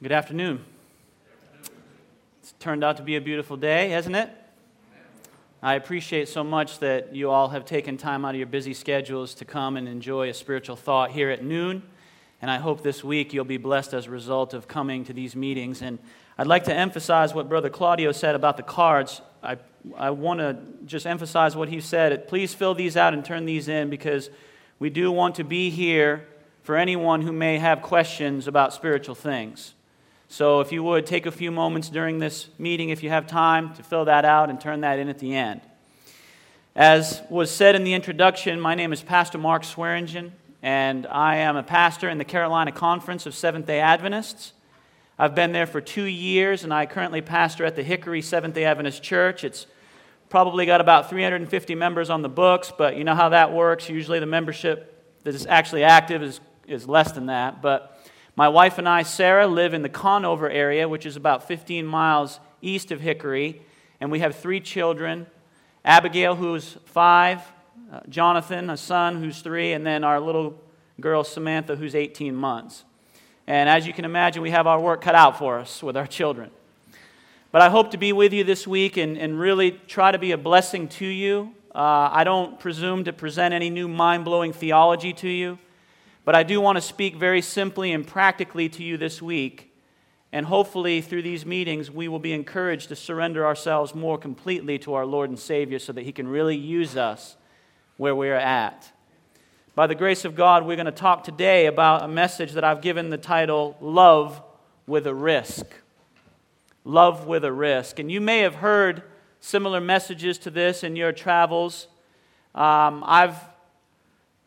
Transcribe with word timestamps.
Good 0.00 0.12
afternoon. 0.12 0.64
It's 2.40 2.54
turned 2.60 2.84
out 2.84 2.98
to 2.98 3.02
be 3.02 3.16
a 3.16 3.20
beautiful 3.20 3.56
day, 3.56 3.88
hasn't 3.88 4.14
it? 4.14 4.30
I 5.60 5.74
appreciate 5.74 6.28
so 6.28 6.44
much 6.44 6.78
that 6.78 7.16
you 7.16 7.32
all 7.32 7.48
have 7.48 7.64
taken 7.64 7.96
time 7.96 8.24
out 8.24 8.28
of 8.28 8.36
your 8.36 8.46
busy 8.46 8.74
schedules 8.74 9.34
to 9.34 9.44
come 9.44 9.76
and 9.76 9.88
enjoy 9.88 10.28
a 10.28 10.34
spiritual 10.34 10.76
thought 10.76 11.10
here 11.10 11.30
at 11.30 11.42
noon. 11.42 11.82
And 12.40 12.48
I 12.48 12.58
hope 12.58 12.84
this 12.84 13.02
week 13.02 13.34
you'll 13.34 13.44
be 13.44 13.56
blessed 13.56 13.92
as 13.92 14.06
a 14.06 14.10
result 14.10 14.54
of 14.54 14.68
coming 14.68 15.02
to 15.02 15.12
these 15.12 15.34
meetings. 15.34 15.82
And 15.82 15.98
I'd 16.38 16.46
like 16.46 16.62
to 16.64 16.74
emphasize 16.74 17.34
what 17.34 17.48
Brother 17.48 17.68
Claudio 17.68 18.12
said 18.12 18.36
about 18.36 18.56
the 18.56 18.62
cards. 18.62 19.20
I, 19.42 19.56
I 19.96 20.10
want 20.10 20.38
to 20.38 20.58
just 20.86 21.08
emphasize 21.08 21.56
what 21.56 21.70
he 21.70 21.80
said. 21.80 22.28
Please 22.28 22.54
fill 22.54 22.76
these 22.76 22.96
out 22.96 23.14
and 23.14 23.24
turn 23.24 23.46
these 23.46 23.66
in 23.66 23.90
because 23.90 24.30
we 24.78 24.90
do 24.90 25.10
want 25.10 25.34
to 25.34 25.44
be 25.44 25.70
here 25.70 26.28
for 26.62 26.76
anyone 26.76 27.22
who 27.22 27.32
may 27.32 27.58
have 27.58 27.82
questions 27.82 28.46
about 28.46 28.72
spiritual 28.72 29.16
things. 29.16 29.74
So, 30.30 30.60
if 30.60 30.72
you 30.72 30.82
would, 30.82 31.06
take 31.06 31.24
a 31.24 31.30
few 31.30 31.50
moments 31.50 31.88
during 31.88 32.18
this 32.18 32.48
meeting, 32.58 32.90
if 32.90 33.02
you 33.02 33.08
have 33.08 33.26
time, 33.26 33.72
to 33.74 33.82
fill 33.82 34.04
that 34.04 34.26
out 34.26 34.50
and 34.50 34.60
turn 34.60 34.82
that 34.82 34.98
in 34.98 35.08
at 35.08 35.18
the 35.18 35.34
end. 35.34 35.62
As 36.76 37.22
was 37.30 37.50
said 37.50 37.74
in 37.74 37.82
the 37.82 37.94
introduction, 37.94 38.60
my 38.60 38.74
name 38.74 38.92
is 38.92 39.00
Pastor 39.00 39.38
Marc 39.38 39.64
Swearingen, 39.64 40.34
and 40.62 41.06
I 41.06 41.36
am 41.36 41.56
a 41.56 41.62
pastor 41.62 42.10
in 42.10 42.18
the 42.18 42.26
Carolina 42.26 42.72
Conference 42.72 43.24
of 43.24 43.34
Seventh 43.34 43.66
day 43.66 43.80
Adventists. 43.80 44.52
I've 45.18 45.34
been 45.34 45.52
there 45.52 45.66
for 45.66 45.80
two 45.80 46.04
years, 46.04 46.62
and 46.62 46.74
I 46.74 46.84
currently 46.84 47.22
pastor 47.22 47.64
at 47.64 47.74
the 47.74 47.82
Hickory 47.82 48.20
Seventh 48.20 48.54
day 48.54 48.64
Adventist 48.66 49.02
Church. 49.02 49.44
It's 49.44 49.66
probably 50.28 50.66
got 50.66 50.82
about 50.82 51.08
350 51.08 51.74
members 51.74 52.10
on 52.10 52.20
the 52.20 52.28
books, 52.28 52.70
but 52.76 52.98
you 52.98 53.04
know 53.04 53.14
how 53.14 53.30
that 53.30 53.54
works. 53.54 53.88
Usually, 53.88 54.20
the 54.20 54.26
membership 54.26 55.22
that 55.24 55.34
is 55.34 55.46
actually 55.46 55.84
active 55.84 56.22
is, 56.22 56.38
is 56.66 56.86
less 56.86 57.12
than 57.12 57.26
that. 57.26 57.62
But 57.62 57.97
my 58.38 58.48
wife 58.48 58.78
and 58.78 58.88
I, 58.88 59.02
Sarah, 59.02 59.48
live 59.48 59.74
in 59.74 59.82
the 59.82 59.88
Conover 59.88 60.48
area, 60.48 60.88
which 60.88 61.04
is 61.04 61.16
about 61.16 61.48
15 61.48 61.84
miles 61.84 62.38
east 62.62 62.92
of 62.92 63.00
Hickory, 63.00 63.62
and 64.00 64.12
we 64.12 64.20
have 64.20 64.36
three 64.36 64.60
children 64.60 65.26
Abigail, 65.84 66.36
who's 66.36 66.78
five, 66.84 67.42
uh, 67.92 67.98
Jonathan, 68.08 68.70
a 68.70 68.76
son, 68.76 69.20
who's 69.20 69.40
three, 69.40 69.72
and 69.72 69.84
then 69.84 70.04
our 70.04 70.20
little 70.20 70.56
girl, 71.00 71.24
Samantha, 71.24 71.74
who's 71.74 71.96
18 71.96 72.32
months. 72.32 72.84
And 73.48 73.68
as 73.68 73.88
you 73.88 73.92
can 73.92 74.04
imagine, 74.04 74.40
we 74.40 74.50
have 74.50 74.68
our 74.68 74.78
work 74.78 75.00
cut 75.00 75.16
out 75.16 75.36
for 75.36 75.58
us 75.58 75.82
with 75.82 75.96
our 75.96 76.06
children. 76.06 76.52
But 77.50 77.62
I 77.62 77.70
hope 77.70 77.90
to 77.90 77.98
be 77.98 78.12
with 78.12 78.32
you 78.32 78.44
this 78.44 78.68
week 78.68 78.96
and, 78.98 79.18
and 79.18 79.40
really 79.40 79.72
try 79.88 80.12
to 80.12 80.18
be 80.18 80.30
a 80.30 80.38
blessing 80.38 80.86
to 80.86 81.06
you. 81.06 81.54
Uh, 81.74 82.08
I 82.12 82.22
don't 82.22 82.60
presume 82.60 83.02
to 83.02 83.12
present 83.12 83.52
any 83.52 83.68
new 83.68 83.88
mind 83.88 84.24
blowing 84.24 84.52
theology 84.52 85.12
to 85.14 85.28
you. 85.28 85.58
But 86.28 86.34
I 86.34 86.42
do 86.42 86.60
want 86.60 86.76
to 86.76 86.82
speak 86.82 87.16
very 87.16 87.40
simply 87.40 87.90
and 87.90 88.06
practically 88.06 88.68
to 88.68 88.84
you 88.84 88.98
this 88.98 89.22
week. 89.22 89.74
And 90.30 90.44
hopefully, 90.44 91.00
through 91.00 91.22
these 91.22 91.46
meetings, 91.46 91.90
we 91.90 92.06
will 92.06 92.18
be 92.18 92.34
encouraged 92.34 92.90
to 92.90 92.96
surrender 92.96 93.46
ourselves 93.46 93.94
more 93.94 94.18
completely 94.18 94.78
to 94.80 94.92
our 94.92 95.06
Lord 95.06 95.30
and 95.30 95.38
Savior 95.38 95.78
so 95.78 95.90
that 95.94 96.04
He 96.04 96.12
can 96.12 96.28
really 96.28 96.54
use 96.54 96.98
us 96.98 97.38
where 97.96 98.14
we 98.14 98.28
are 98.28 98.34
at. 98.34 98.92
By 99.74 99.86
the 99.86 99.94
grace 99.94 100.26
of 100.26 100.34
God, 100.34 100.66
we're 100.66 100.76
going 100.76 100.84
to 100.84 100.92
talk 100.92 101.24
today 101.24 101.64
about 101.64 102.02
a 102.02 102.08
message 102.08 102.52
that 102.52 102.62
I've 102.62 102.82
given 102.82 103.08
the 103.08 103.16
title 103.16 103.78
Love 103.80 104.42
with 104.86 105.06
a 105.06 105.14
Risk. 105.14 105.64
Love 106.84 107.26
with 107.26 107.42
a 107.42 107.52
Risk. 107.54 107.98
And 108.00 108.12
you 108.12 108.20
may 108.20 108.40
have 108.40 108.56
heard 108.56 109.02
similar 109.40 109.80
messages 109.80 110.36
to 110.40 110.50
this 110.50 110.84
in 110.84 110.94
your 110.94 111.12
travels. 111.12 111.88
Um, 112.54 113.02
I've 113.06 113.34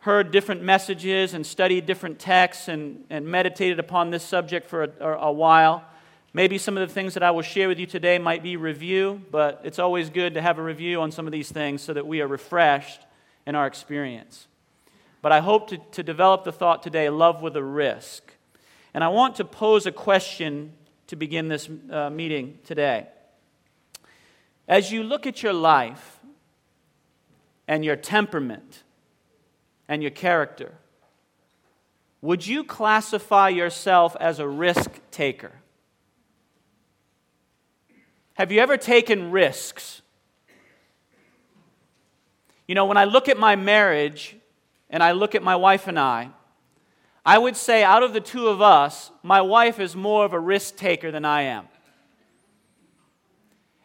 heard 0.02 0.32
different 0.32 0.64
messages 0.64 1.34
and 1.36 1.46
studied 1.46 1.86
different 1.86 2.18
texts 2.18 2.68
and, 2.68 3.04
and 3.10 3.26
meditated 3.26 3.80
upon 3.80 4.10
this 4.10 4.24
subject 4.24 4.68
for 4.68 4.84
a, 4.84 5.08
a, 5.20 5.32
while. 5.32 5.84
Maybe 6.34 6.58
some 6.58 6.76
of 6.76 6.88
the 6.88 6.92
things 6.92 7.14
that 7.14 7.22
I 7.22 7.30
will 7.30 7.44
share 7.44 7.68
with 7.68 7.78
you 7.78 7.86
today 7.86 8.18
might 8.18 8.42
be 8.42 8.56
review, 8.56 9.22
but 9.30 9.62
it's 9.64 9.78
always 9.78 10.10
good 10.10 10.34
to 10.34 10.42
have 10.42 10.58
a 10.58 10.64
review 10.64 11.02
on 11.02 11.12
some 11.12 11.28
of 11.28 11.32
these 11.32 11.52
things 11.52 11.84
so 11.84 11.94
that 11.94 12.08
we 12.08 12.20
are 12.20 12.28
refreshed 12.28 13.02
in 13.46 13.54
our 13.54 13.68
experience. 13.68 14.48
But 15.22 15.32
I 15.32 15.40
hope 15.40 15.70
to, 15.70 15.78
to 15.78 16.02
develop 16.02 16.46
the 16.46 16.52
thought 16.52 16.82
today 16.82 17.08
love 17.10 17.44
with 17.44 17.56
a 17.56 17.64
risk. 17.64 18.24
And 18.96 19.04
I 19.04 19.10
want 19.10 19.36
to 19.36 19.46
pose 19.46 19.86
a 19.86 19.92
question 19.92 20.74
to 21.08 21.16
begin 21.16 21.48
this 21.48 21.70
uh, 21.92 22.10
meeting 22.10 22.58
today. 22.66 23.08
As 24.68 24.92
you 24.92 25.04
look 25.04 25.28
at 25.28 25.44
your 25.44 25.54
life 25.54 26.20
and 27.68 27.86
your 27.86 27.96
temperament, 27.96 28.82
and 29.92 30.02
your 30.02 30.10
character. 30.10 30.72
Would 32.22 32.48
you 32.48 32.64
classify 32.64 33.50
yourself 33.50 34.16
as 34.22 34.40
a 34.40 34.48
risk 34.48 34.90
taker? 35.12 35.52
Have 38.36 38.54
you 38.54 38.62
ever 38.62 38.78
taken 38.78 39.32
risks? 39.32 40.02
You 42.70 42.74
know, 42.74 42.86
when 42.86 42.96
I 42.96 43.04
look 43.04 43.28
at 43.28 43.38
my 43.38 43.58
marriage 43.58 44.38
and 44.90 45.04
I 45.04 45.12
look 45.12 45.36
at 45.36 45.44
my 45.44 45.58
wife 45.58 45.90
and 45.90 46.00
I, 46.00 46.30
I 47.26 47.38
would 47.38 47.58
say 47.58 47.84
out 47.84 48.02
of 48.02 48.14
the 48.14 48.22
two 48.22 48.48
of 48.48 48.62
us, 48.62 49.12
my 49.24 49.42
wife 49.42 49.78
is 49.78 49.94
more 49.94 50.24
of 50.24 50.32
a 50.32 50.40
risk 50.40 50.78
taker 50.78 51.12
than 51.12 51.26
I 51.26 51.42
am. 51.42 51.68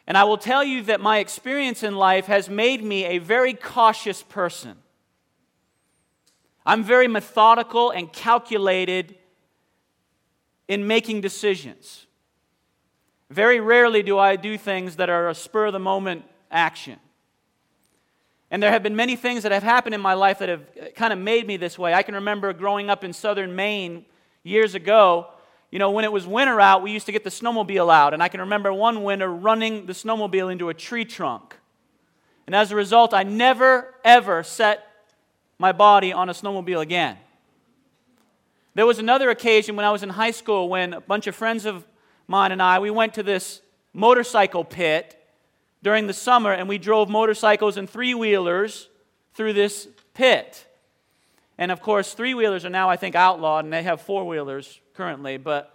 And 0.06 0.16
I 0.16 0.22
will 0.22 0.38
tell 0.38 0.62
you 0.62 0.82
that 0.82 1.00
my 1.00 1.18
experience 1.18 1.82
in 1.82 1.96
life 1.96 2.26
has 2.26 2.48
made 2.48 2.84
me 2.84 3.06
a 3.06 3.18
very 3.18 3.54
cautious 3.54 4.22
person. 4.22 4.76
I'm 6.66 6.82
very 6.82 7.06
methodical 7.06 7.92
and 7.92 8.12
calculated 8.12 9.14
in 10.66 10.86
making 10.86 11.20
decisions. 11.20 12.06
Very 13.30 13.60
rarely 13.60 14.02
do 14.02 14.18
I 14.18 14.34
do 14.36 14.58
things 14.58 14.96
that 14.96 15.08
are 15.08 15.28
a 15.28 15.34
spur 15.34 15.66
of 15.66 15.72
the 15.72 15.78
moment 15.78 16.24
action. 16.50 16.98
And 18.50 18.62
there 18.62 18.70
have 18.70 18.82
been 18.82 18.96
many 18.96 19.16
things 19.16 19.42
that 19.44 19.52
have 19.52 19.62
happened 19.62 19.94
in 19.94 20.00
my 20.00 20.14
life 20.14 20.38
that 20.40 20.48
have 20.48 20.62
kind 20.94 21.12
of 21.12 21.18
made 21.18 21.46
me 21.46 21.56
this 21.56 21.78
way. 21.78 21.94
I 21.94 22.02
can 22.02 22.16
remember 22.16 22.52
growing 22.52 22.90
up 22.90 23.02
in 23.04 23.12
southern 23.12 23.54
Maine 23.56 24.04
years 24.42 24.74
ago. 24.74 25.28
You 25.70 25.78
know, 25.80 25.90
when 25.90 26.04
it 26.04 26.12
was 26.12 26.26
winter 26.26 26.60
out, 26.60 26.82
we 26.82 26.92
used 26.92 27.06
to 27.06 27.12
get 27.12 27.24
the 27.24 27.30
snowmobile 27.30 27.92
out. 27.92 28.14
And 28.14 28.22
I 28.22 28.28
can 28.28 28.40
remember 28.40 28.72
one 28.72 29.02
winter 29.02 29.28
running 29.28 29.86
the 29.86 29.92
snowmobile 29.92 30.50
into 30.50 30.68
a 30.68 30.74
tree 30.74 31.04
trunk. 31.04 31.56
And 32.46 32.54
as 32.54 32.70
a 32.70 32.76
result, 32.76 33.12
I 33.12 33.24
never, 33.24 33.94
ever 34.04 34.44
set 34.44 34.86
my 35.58 35.72
body 35.72 36.12
on 36.12 36.28
a 36.28 36.32
snowmobile 36.32 36.80
again. 36.80 37.16
There 38.74 38.86
was 38.86 38.98
another 38.98 39.30
occasion 39.30 39.74
when 39.76 39.86
I 39.86 39.90
was 39.90 40.02
in 40.02 40.10
high 40.10 40.30
school 40.30 40.68
when 40.68 40.92
a 40.92 41.00
bunch 41.00 41.26
of 41.26 41.34
friends 41.34 41.64
of 41.64 41.86
mine 42.28 42.52
and 42.52 42.62
I, 42.62 42.78
we 42.78 42.90
went 42.90 43.14
to 43.14 43.22
this 43.22 43.62
motorcycle 43.94 44.64
pit 44.64 45.18
during 45.82 46.06
the 46.06 46.12
summer 46.12 46.52
and 46.52 46.68
we 46.68 46.76
drove 46.76 47.08
motorcycles 47.08 47.78
and 47.78 47.88
three 47.88 48.12
wheelers 48.12 48.88
through 49.34 49.54
this 49.54 49.88
pit. 50.12 50.66
And 51.56 51.72
of 51.72 51.80
course, 51.80 52.12
three 52.12 52.34
wheelers 52.34 52.66
are 52.66 52.70
now, 52.70 52.90
I 52.90 52.96
think, 52.96 53.14
outlawed 53.14 53.64
and 53.64 53.72
they 53.72 53.82
have 53.82 54.02
four 54.02 54.26
wheelers 54.26 54.80
currently. 54.92 55.38
But, 55.38 55.74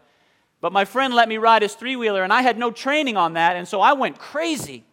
but 0.60 0.72
my 0.72 0.86
friend 0.86 1.14
let 1.14 1.28
me 1.28 1.40
ride 1.40 1.64
his 1.64 1.74
three 1.74 1.96
wheeler 1.96 2.22
and 2.22 2.32
I 2.32 2.44
had 2.44 2.58
no 2.58 2.70
training 2.70 3.18
on 3.18 3.34
that. 3.34 3.56
And 3.56 3.68
so 3.68 3.82
I 3.82 3.94
went 3.94 4.20
crazy 4.20 4.84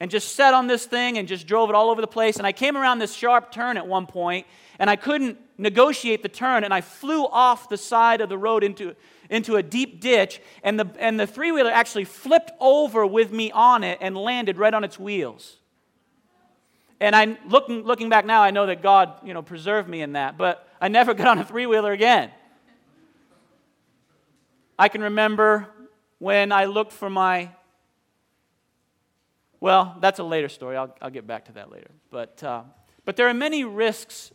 and 0.00 0.10
just 0.10 0.34
sat 0.34 0.54
on 0.54 0.66
this 0.66 0.86
thing 0.86 1.18
and 1.18 1.28
just 1.28 1.46
drove 1.46 1.70
it 1.70 1.74
all 1.74 1.90
over 1.90 2.00
the 2.00 2.06
place. 2.06 2.36
And 2.36 2.46
I 2.46 2.52
came 2.52 2.76
around 2.76 2.98
this 2.98 3.14
sharp 3.14 3.52
turn 3.52 3.76
at 3.76 3.86
one 3.86 4.06
point, 4.06 4.46
and 4.78 4.90
I 4.90 4.96
couldn't 4.96 5.38
negotiate 5.56 6.22
the 6.22 6.28
turn, 6.28 6.64
and 6.64 6.74
I 6.74 6.80
flew 6.80 7.24
off 7.24 7.68
the 7.68 7.76
side 7.76 8.20
of 8.20 8.28
the 8.28 8.36
road 8.36 8.64
into, 8.64 8.96
into 9.30 9.56
a 9.56 9.62
deep 9.62 10.00
ditch, 10.00 10.40
and 10.62 10.78
the, 10.78 10.90
and 10.98 11.18
the 11.18 11.26
three 11.26 11.52
wheeler 11.52 11.70
actually 11.70 12.04
flipped 12.04 12.50
over 12.60 13.06
with 13.06 13.32
me 13.32 13.52
on 13.52 13.84
it 13.84 13.98
and 14.00 14.16
landed 14.16 14.58
right 14.58 14.74
on 14.74 14.82
its 14.82 14.98
wheels. 14.98 15.58
And 17.00 17.14
I 17.14 17.36
looking, 17.48 17.82
looking 17.82 18.08
back 18.08 18.24
now, 18.24 18.42
I 18.42 18.50
know 18.50 18.66
that 18.66 18.82
God, 18.82 19.12
you 19.24 19.34
know, 19.34 19.42
preserved 19.42 19.88
me 19.88 20.02
in 20.02 20.12
that, 20.12 20.38
but 20.38 20.68
I 20.80 20.88
never 20.88 21.14
got 21.14 21.28
on 21.28 21.38
a 21.38 21.44
three 21.44 21.66
wheeler 21.66 21.92
again. 21.92 22.30
I 24.78 24.88
can 24.88 25.02
remember 25.02 25.68
when 26.18 26.50
I 26.50 26.64
looked 26.64 26.92
for 26.92 27.08
my 27.08 27.50
well, 29.64 29.96
that's 29.98 30.18
a 30.18 30.22
later 30.22 30.50
story. 30.50 30.76
I'll, 30.76 30.94
I'll 31.00 31.08
get 31.08 31.26
back 31.26 31.46
to 31.46 31.52
that 31.52 31.72
later. 31.72 31.90
But, 32.10 32.44
uh, 32.44 32.64
but 33.06 33.16
there 33.16 33.28
are 33.28 33.32
many 33.32 33.64
risks 33.64 34.30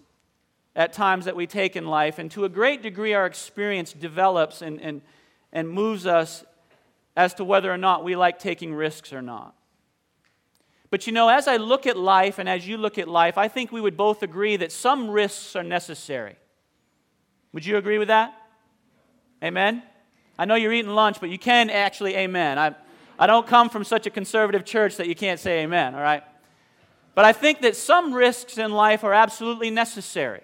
at 0.76 0.92
times 0.92 1.26
that 1.26 1.36
we 1.36 1.46
take 1.46 1.76
in 1.76 1.86
life, 1.86 2.18
and 2.18 2.32
to 2.32 2.46
a 2.46 2.50
great 2.50 2.82
degree, 2.82 3.14
our 3.14 3.28
experience 3.28 3.94
develops 3.94 4.64
and, 4.64 4.82
and, 4.82 5.04
and 5.54 5.70
moves 5.70 6.08
us 6.08 6.44
as 7.16 7.36
to 7.36 7.44
whether 7.44 7.72
or 7.72 7.78
not 7.78 8.04
we 8.04 8.16
like 8.16 8.40
taking 8.40 8.74
risks 8.74 9.14
or 9.14 9.22
not. 9.22 9.54
But 10.90 11.06
you 11.06 11.14
know, 11.14 11.30
as 11.30 11.48
I 11.48 11.58
look 11.58 11.86
at 11.86 11.96
life 11.96 12.40
and 12.40 12.50
as 12.50 12.68
you 12.68 12.78
look 12.78 12.98
at 12.98 13.08
life, 13.08 13.38
I 13.38 13.50
think 13.50 13.72
we 13.72 13.82
would 13.82 13.96
both 13.96 14.24
agree 14.24 14.58
that 14.58 14.72
some 14.72 15.12
risks 15.12 15.56
are 15.56 15.62
necessary. 15.62 16.38
Would 17.54 17.68
you 17.68 17.78
agree 17.78 18.00
with 18.00 18.08
that? 18.08 18.34
Amen? 19.44 19.84
I 20.40 20.46
know 20.46 20.56
you're 20.56 20.74
eating 20.74 20.96
lunch, 20.96 21.20
but 21.20 21.30
you 21.30 21.38
can 21.38 21.70
actually 21.70 22.16
amen. 22.16 22.58
I, 22.58 22.74
I 23.20 23.28
don't 23.28 23.46
come 23.46 23.70
from 23.70 23.84
such 23.84 24.08
a 24.08 24.10
conservative 24.10 24.64
church 24.64 24.96
that 24.96 25.08
you 25.08 25.14
can't 25.14 25.42
say 25.42 25.64
amen, 25.64 25.94
all 25.94 26.02
right? 26.02 26.24
But 27.14 27.26
I 27.26 27.34
think 27.34 27.62
that 27.62 27.76
some 27.76 28.14
risks 28.14 28.58
in 28.58 28.72
life 28.72 29.04
are 29.04 29.14
absolutely 29.14 29.70
necessary. 29.70 30.44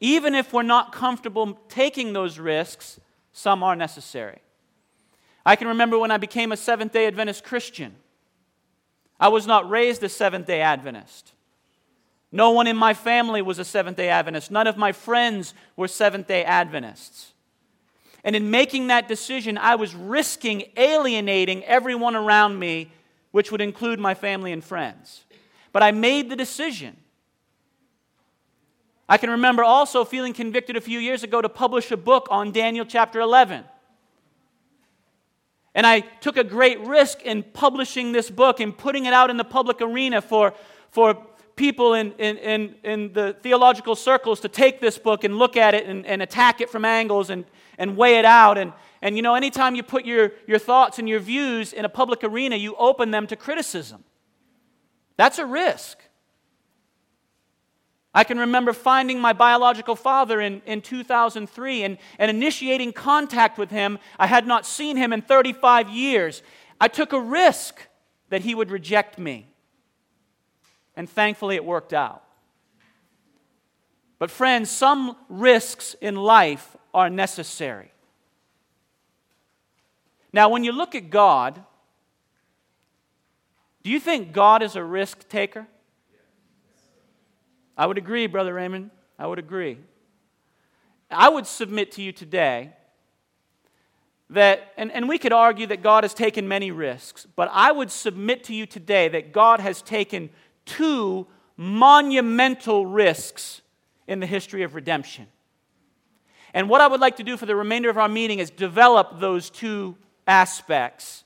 Even 0.00 0.34
if 0.34 0.54
we're 0.54 0.62
not 0.62 0.90
comfortable 0.90 1.58
taking 1.68 2.14
those 2.14 2.38
risks, 2.38 2.98
some 3.32 3.62
are 3.62 3.76
necessary. 3.76 4.38
I 5.44 5.54
can 5.54 5.68
remember 5.68 5.98
when 5.98 6.10
I 6.10 6.16
became 6.16 6.50
a 6.50 6.56
Seventh 6.56 6.92
day 6.92 7.06
Adventist 7.06 7.44
Christian. 7.44 7.94
I 9.18 9.28
was 9.28 9.46
not 9.46 9.68
raised 9.68 10.02
a 10.02 10.08
Seventh 10.08 10.46
day 10.46 10.62
Adventist. 10.62 11.32
No 12.32 12.52
one 12.52 12.66
in 12.68 12.76
my 12.76 12.94
family 12.94 13.42
was 13.42 13.58
a 13.58 13.64
Seventh 13.66 13.98
day 13.98 14.08
Adventist. 14.08 14.50
None 14.50 14.66
of 14.66 14.78
my 14.78 14.92
friends 14.92 15.52
were 15.76 15.88
Seventh 15.88 16.26
day 16.26 16.42
Adventists. 16.42 17.32
And 18.24 18.36
in 18.36 18.50
making 18.50 18.88
that 18.88 19.08
decision, 19.08 19.56
I 19.56 19.76
was 19.76 19.94
risking 19.94 20.64
alienating 20.76 21.64
everyone 21.64 22.14
around 22.14 22.58
me, 22.58 22.90
which 23.30 23.50
would 23.50 23.60
include 23.60 23.98
my 23.98 24.14
family 24.14 24.52
and 24.52 24.62
friends. 24.62 25.24
But 25.72 25.82
I 25.82 25.90
made 25.92 26.28
the 26.28 26.36
decision. 26.36 26.96
I 29.08 29.16
can 29.16 29.30
remember 29.30 29.64
also 29.64 30.04
feeling 30.04 30.32
convicted 30.32 30.76
a 30.76 30.80
few 30.80 30.98
years 30.98 31.22
ago 31.22 31.40
to 31.40 31.48
publish 31.48 31.90
a 31.90 31.96
book 31.96 32.28
on 32.30 32.52
Daniel 32.52 32.84
chapter 32.84 33.20
11. 33.20 33.64
And 35.74 35.86
I 35.86 36.00
took 36.00 36.36
a 36.36 36.44
great 36.44 36.80
risk 36.80 37.22
in 37.22 37.42
publishing 37.42 38.12
this 38.12 38.28
book 38.30 38.60
and 38.60 38.76
putting 38.76 39.06
it 39.06 39.12
out 39.12 39.30
in 39.30 39.36
the 39.36 39.44
public 39.44 39.80
arena 39.80 40.20
for, 40.20 40.52
for 40.90 41.26
people 41.56 41.94
in, 41.94 42.12
in, 42.12 42.36
in, 42.38 42.74
in 42.82 43.12
the 43.12 43.36
theological 43.40 43.94
circles 43.94 44.40
to 44.40 44.48
take 44.48 44.80
this 44.80 44.98
book 44.98 45.24
and 45.24 45.38
look 45.38 45.56
at 45.56 45.74
it 45.74 45.86
and, 45.86 46.06
and 46.06 46.22
attack 46.22 46.60
it 46.60 46.70
from 46.70 46.84
angles 46.84 47.30
and, 47.30 47.44
and 47.80 47.96
weigh 47.96 48.18
it 48.18 48.24
out. 48.24 48.58
And, 48.58 48.72
and 49.02 49.16
you 49.16 49.22
know, 49.22 49.34
anytime 49.34 49.74
you 49.74 49.82
put 49.82 50.04
your, 50.04 50.32
your 50.46 50.60
thoughts 50.60 51.00
and 51.00 51.08
your 51.08 51.18
views 51.18 51.72
in 51.72 51.84
a 51.84 51.88
public 51.88 52.22
arena, 52.22 52.54
you 52.54 52.76
open 52.76 53.10
them 53.10 53.26
to 53.26 53.34
criticism. 53.34 54.04
That's 55.16 55.38
a 55.38 55.46
risk. 55.46 55.98
I 58.12 58.24
can 58.24 58.38
remember 58.38 58.72
finding 58.72 59.18
my 59.18 59.32
biological 59.32 59.96
father 59.96 60.40
in, 60.40 60.62
in 60.66 60.82
2003 60.82 61.82
and, 61.84 61.98
and 62.18 62.30
initiating 62.30 62.92
contact 62.92 63.56
with 63.56 63.70
him. 63.70 63.98
I 64.18 64.26
had 64.26 64.46
not 64.46 64.66
seen 64.66 64.96
him 64.96 65.12
in 65.12 65.22
35 65.22 65.88
years. 65.88 66.42
I 66.80 66.88
took 66.88 67.12
a 67.12 67.20
risk 67.20 67.80
that 68.28 68.42
he 68.42 68.54
would 68.54 68.70
reject 68.70 69.18
me. 69.18 69.48
And 70.96 71.08
thankfully, 71.08 71.56
it 71.56 71.64
worked 71.64 71.94
out. 71.94 72.24
But, 74.18 74.30
friends, 74.30 74.70
some 74.70 75.16
risks 75.28 75.94
in 76.02 76.16
life 76.16 76.76
are 76.92 77.10
necessary. 77.10 77.92
Now, 80.32 80.48
when 80.48 80.64
you 80.64 80.72
look 80.72 80.94
at 80.94 81.10
God, 81.10 81.62
do 83.82 83.90
you 83.90 83.98
think 83.98 84.32
God 84.32 84.62
is 84.62 84.76
a 84.76 84.84
risk 84.84 85.28
taker? 85.28 85.66
I 87.76 87.86
would 87.86 87.98
agree, 87.98 88.26
Brother 88.26 88.54
Raymond. 88.54 88.90
I 89.18 89.26
would 89.26 89.38
agree. 89.38 89.78
I 91.10 91.28
would 91.28 91.46
submit 91.46 91.92
to 91.92 92.02
you 92.02 92.12
today 92.12 92.72
that, 94.30 94.72
and, 94.76 94.92
and 94.92 95.08
we 95.08 95.18
could 95.18 95.32
argue 95.32 95.66
that 95.66 95.82
God 95.82 96.04
has 96.04 96.14
taken 96.14 96.46
many 96.46 96.70
risks, 96.70 97.26
but 97.34 97.50
I 97.52 97.72
would 97.72 97.90
submit 97.90 98.44
to 98.44 98.54
you 98.54 98.66
today 98.66 99.08
that 99.08 99.32
God 99.32 99.60
has 99.60 99.82
taken 99.82 100.30
two 100.64 101.26
monumental 101.56 102.86
risks 102.86 103.60
in 104.06 104.20
the 104.20 104.26
history 104.26 104.62
of 104.62 104.74
redemption. 104.74 105.26
And 106.52 106.68
what 106.68 106.80
I 106.80 106.86
would 106.86 107.00
like 107.00 107.16
to 107.16 107.22
do 107.22 107.36
for 107.36 107.46
the 107.46 107.56
remainder 107.56 107.90
of 107.90 107.98
our 107.98 108.08
meeting 108.08 108.38
is 108.38 108.50
develop 108.50 109.20
those 109.20 109.50
two 109.50 109.96
aspects 110.26 111.24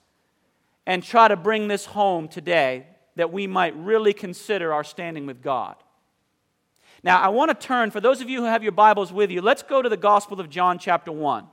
and 0.86 1.02
try 1.02 1.28
to 1.28 1.36
bring 1.36 1.68
this 1.68 1.86
home 1.86 2.28
today 2.28 2.86
that 3.16 3.32
we 3.32 3.46
might 3.46 3.74
really 3.76 4.12
consider 4.12 4.72
our 4.72 4.84
standing 4.84 5.26
with 5.26 5.42
God. 5.42 5.76
Now, 7.02 7.20
I 7.20 7.28
want 7.28 7.50
to 7.50 7.66
turn, 7.66 7.90
for 7.90 8.00
those 8.00 8.20
of 8.20 8.28
you 8.28 8.40
who 8.40 8.46
have 8.46 8.62
your 8.62 8.72
Bibles 8.72 9.12
with 9.12 9.30
you, 9.30 9.42
let's 9.42 9.62
go 9.62 9.82
to 9.82 9.88
the 9.88 9.96
Gospel 9.96 10.40
of 10.40 10.48
John, 10.48 10.78
chapter 10.78 11.12
1. 11.12 11.46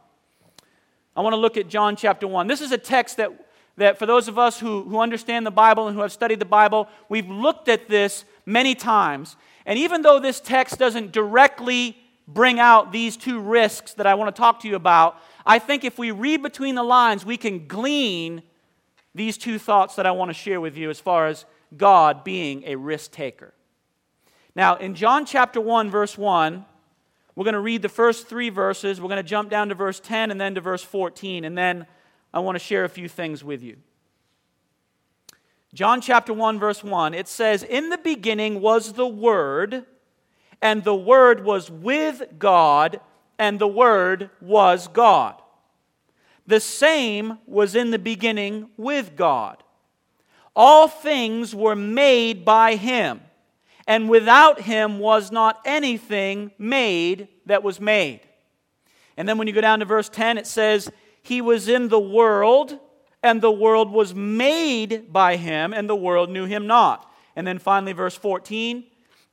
I 1.15 1.21
want 1.21 1.33
to 1.33 1.37
look 1.37 1.57
at 1.57 1.67
John, 1.67 1.95
chapter 1.95 2.27
1. 2.27 2.47
This 2.47 2.61
is 2.61 2.71
a 2.71 2.77
text 2.77 3.17
that, 3.17 3.31
that 3.75 3.99
for 3.99 4.05
those 4.05 4.27
of 4.29 4.39
us 4.39 4.59
who, 4.59 4.83
who 4.83 4.99
understand 4.99 5.45
the 5.45 5.51
Bible 5.51 5.87
and 5.87 5.95
who 5.95 6.01
have 6.01 6.11
studied 6.13 6.39
the 6.39 6.45
Bible, 6.45 6.87
we've 7.09 7.29
looked 7.29 7.67
at 7.67 7.89
this 7.89 8.23
many 8.45 8.75
times. 8.75 9.35
And 9.65 9.77
even 9.77 10.01
though 10.01 10.19
this 10.19 10.39
text 10.39 10.79
doesn't 10.79 11.11
directly 11.11 11.97
bring 12.33 12.59
out 12.59 12.91
these 12.91 13.17
two 13.17 13.39
risks 13.39 13.93
that 13.93 14.07
I 14.07 14.15
want 14.15 14.33
to 14.33 14.39
talk 14.39 14.61
to 14.61 14.67
you 14.67 14.75
about, 14.75 15.17
I 15.45 15.59
think 15.59 15.83
if 15.83 15.97
we 15.97 16.11
read 16.11 16.41
between 16.41 16.75
the 16.75 16.83
lines, 16.83 17.25
we 17.25 17.37
can 17.37 17.67
glean 17.67 18.43
these 19.13 19.37
two 19.37 19.59
thoughts 19.59 19.95
that 19.95 20.05
I 20.05 20.11
want 20.11 20.29
to 20.29 20.33
share 20.33 20.61
with 20.61 20.77
you 20.77 20.89
as 20.89 20.99
far 20.99 21.27
as 21.27 21.45
God 21.75 22.23
being 22.23 22.63
a 22.65 22.75
risk 22.75 23.11
taker. 23.11 23.53
Now, 24.55 24.75
in 24.75 24.95
John 24.95 25.25
chapter 25.25 25.61
1, 25.61 25.89
verse 25.89 26.17
1, 26.17 26.65
we're 27.35 27.43
going 27.43 27.53
to 27.53 27.59
read 27.59 27.81
the 27.81 27.89
first 27.89 28.27
three 28.27 28.49
verses. 28.49 28.99
We're 28.99 29.07
going 29.07 29.17
to 29.17 29.23
jump 29.23 29.49
down 29.49 29.69
to 29.69 29.75
verse 29.75 29.99
10 29.99 30.31
and 30.31 30.39
then 30.39 30.55
to 30.55 30.61
verse 30.61 30.83
14, 30.83 31.45
and 31.45 31.57
then 31.57 31.85
I 32.33 32.39
want 32.39 32.55
to 32.55 32.59
share 32.59 32.83
a 32.83 32.89
few 32.89 33.07
things 33.07 33.43
with 33.43 33.63
you. 33.63 33.77
John 35.73 36.01
chapter 36.01 36.33
1, 36.33 36.59
verse 36.59 36.83
1, 36.83 37.13
it 37.13 37.29
says, 37.29 37.63
In 37.63 37.89
the 37.89 37.97
beginning 37.97 38.59
was 38.59 38.93
the 38.93 39.07
Word, 39.07 39.85
and 40.61 40.83
the 40.83 40.95
Word 40.95 41.43
was 41.43 41.69
with 41.69 42.23
God, 42.37 42.99
and 43.39 43.59
the 43.59 43.67
Word 43.67 44.29
was 44.39 44.87
God. 44.87 45.41
The 46.47 46.59
same 46.59 47.37
was 47.45 47.75
in 47.75 47.91
the 47.91 47.99
beginning 47.99 48.69
with 48.77 49.15
God. 49.15 49.63
All 50.55 50.87
things 50.87 51.55
were 51.55 51.75
made 51.75 52.43
by 52.43 52.75
Him 52.75 53.21
and 53.87 54.09
without 54.09 54.61
him 54.61 54.99
was 54.99 55.31
not 55.31 55.59
anything 55.65 56.51
made 56.57 57.27
that 57.45 57.63
was 57.63 57.79
made. 57.79 58.21
And 59.17 59.27
then 59.27 59.37
when 59.37 59.47
you 59.47 59.53
go 59.53 59.61
down 59.61 59.79
to 59.79 59.85
verse 59.85 60.09
10, 60.09 60.37
it 60.37 60.47
says, 60.47 60.89
He 61.21 61.41
was 61.41 61.67
in 61.67 61.89
the 61.89 61.99
world, 61.99 62.79
and 63.23 63.41
the 63.41 63.51
world 63.51 63.91
was 63.91 64.15
made 64.15 65.11
by 65.11 65.35
him, 65.35 65.73
and 65.73 65.89
the 65.89 65.95
world 65.95 66.29
knew 66.29 66.45
him 66.45 66.67
not. 66.67 67.11
And 67.35 67.45
then 67.45 67.59
finally, 67.59 67.93
verse 67.93 68.15
14, 68.15 68.85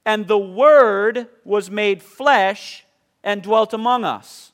And 0.09 0.27
the 0.27 0.39
Word 0.39 1.27
was 1.45 1.71
made 1.71 2.03
flesh 2.03 2.87
and 3.23 3.43
dwelt 3.43 3.75
among 3.75 4.07
us. 4.07 4.53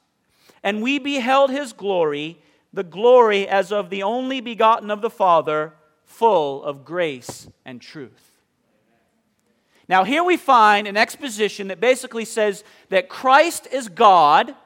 And 0.64 0.82
we 0.82 0.98
beheld 0.98 1.52
his 1.52 1.72
glory, 1.72 2.40
the 2.72 2.82
glory 2.82 3.46
as 3.46 3.70
of 3.70 3.88
the 3.88 4.02
only 4.02 4.40
begotten 4.40 4.90
of 4.90 5.00
the 5.00 5.08
Father, 5.08 5.72
full 6.02 6.64
of 6.64 6.84
grace 6.84 7.46
and 7.64 7.80
truth. 7.80 8.32
Now, 9.88 10.02
here 10.02 10.24
we 10.24 10.36
find 10.36 10.88
an 10.88 10.96
exposition 10.96 11.68
that 11.68 11.78
basically 11.78 12.24
says 12.24 12.64
that 12.88 13.08
Christ 13.08 13.68
is 13.70 13.88
God, 13.88 14.56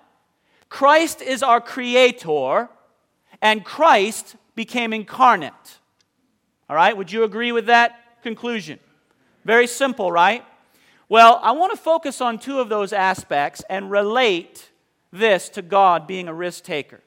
Christ 0.71 1.21
is 1.21 1.43
our 1.43 1.61
creator, 1.61 2.71
and 3.43 3.63
Christ 3.63 4.37
became 4.55 4.95
incarnate. 4.95 5.53
All 6.71 6.77
right, 6.77 6.97
would 6.97 7.13
you 7.13 7.25
agree 7.25 7.53
with 7.53 7.67
that 7.67 8.23
conclusion? 8.23 8.79
Very 9.45 9.67
simple, 9.67 10.11
right? 10.11 10.47
Well, 11.09 11.41
I 11.43 11.53
want 11.53 11.73
to 11.73 11.79
focus 11.79 12.21
on 12.21 12.39
two 12.39 12.61
of 12.61 12.69
those 12.69 12.93
aspects 12.93 13.63
and 13.71 13.91
relate 13.91 14.71
this 15.11 15.49
to 15.51 15.63
God 15.63 16.07
being 16.07 16.29
a 16.29 16.35
risk 16.35 16.65
taker. 16.65 17.01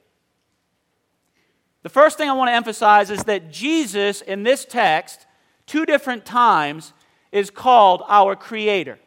The 1.83 1.89
first 1.89 2.17
thing 2.17 2.29
I 2.29 2.33
want 2.33 2.49
to 2.49 2.53
emphasize 2.53 3.09
is 3.09 3.23
that 3.25 3.51
Jesus, 3.51 4.21
in 4.21 4.43
this 4.43 4.65
text, 4.65 5.25
two 5.65 5.85
different 5.85 6.25
times, 6.25 6.93
is 7.31 7.49
called 7.49 8.03
our 8.07 8.35
Creator. 8.35 8.99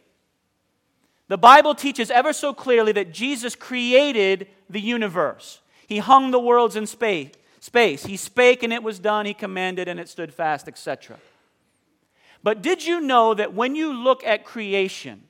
The 1.29 1.39
Bible 1.39 1.75
teaches 1.75 2.11
ever 2.11 2.33
so 2.33 2.53
clearly 2.53 2.93
that 2.93 3.13
Jesus 3.13 3.57
created 3.57 4.47
the 4.69 4.81
universe. 4.81 5.61
He 5.87 5.99
hung 5.99 6.31
the 6.31 6.41
worlds 6.41 6.77
in 6.77 6.87
space. 6.87 8.05
He 8.05 8.17
spake 8.17 8.63
and 8.63 8.73
it 8.73 8.83
was 8.83 8.99
done. 8.99 9.27
He 9.27 9.35
commanded 9.35 9.89
and 9.89 9.99
it 9.99 10.09
stood 10.09 10.35
fast, 10.35 10.69
etc. 10.69 11.19
But 12.45 12.61
did 12.61 12.85
you 12.85 13.01
know 13.01 13.33
that 13.33 13.55
when 13.55 13.75
you 13.75 13.91
look 13.91 14.23
at 14.23 14.45
creation, 14.45 15.23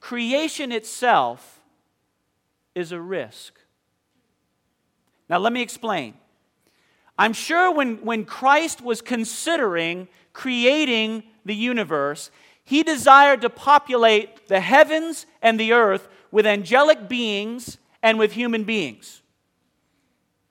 creation 0.00 0.72
itself 0.72 1.60
is 2.74 2.90
a 2.90 3.00
risk? 3.00 3.56
Now, 5.28 5.38
let 5.38 5.52
me 5.52 5.62
explain. 5.62 6.14
I'm 7.16 7.32
sure 7.32 7.72
when, 7.72 8.04
when 8.04 8.24
Christ 8.24 8.82
was 8.82 9.00
considering 9.00 10.08
creating 10.32 11.22
the 11.44 11.54
universe, 11.54 12.32
he 12.64 12.82
desired 12.82 13.42
to 13.42 13.50
populate 13.50 14.48
the 14.48 14.58
heavens 14.58 15.26
and 15.40 15.60
the 15.60 15.72
earth 15.72 16.08
with 16.32 16.44
angelic 16.44 17.08
beings 17.08 17.78
and 18.02 18.18
with 18.18 18.32
human 18.32 18.64
beings. 18.64 19.22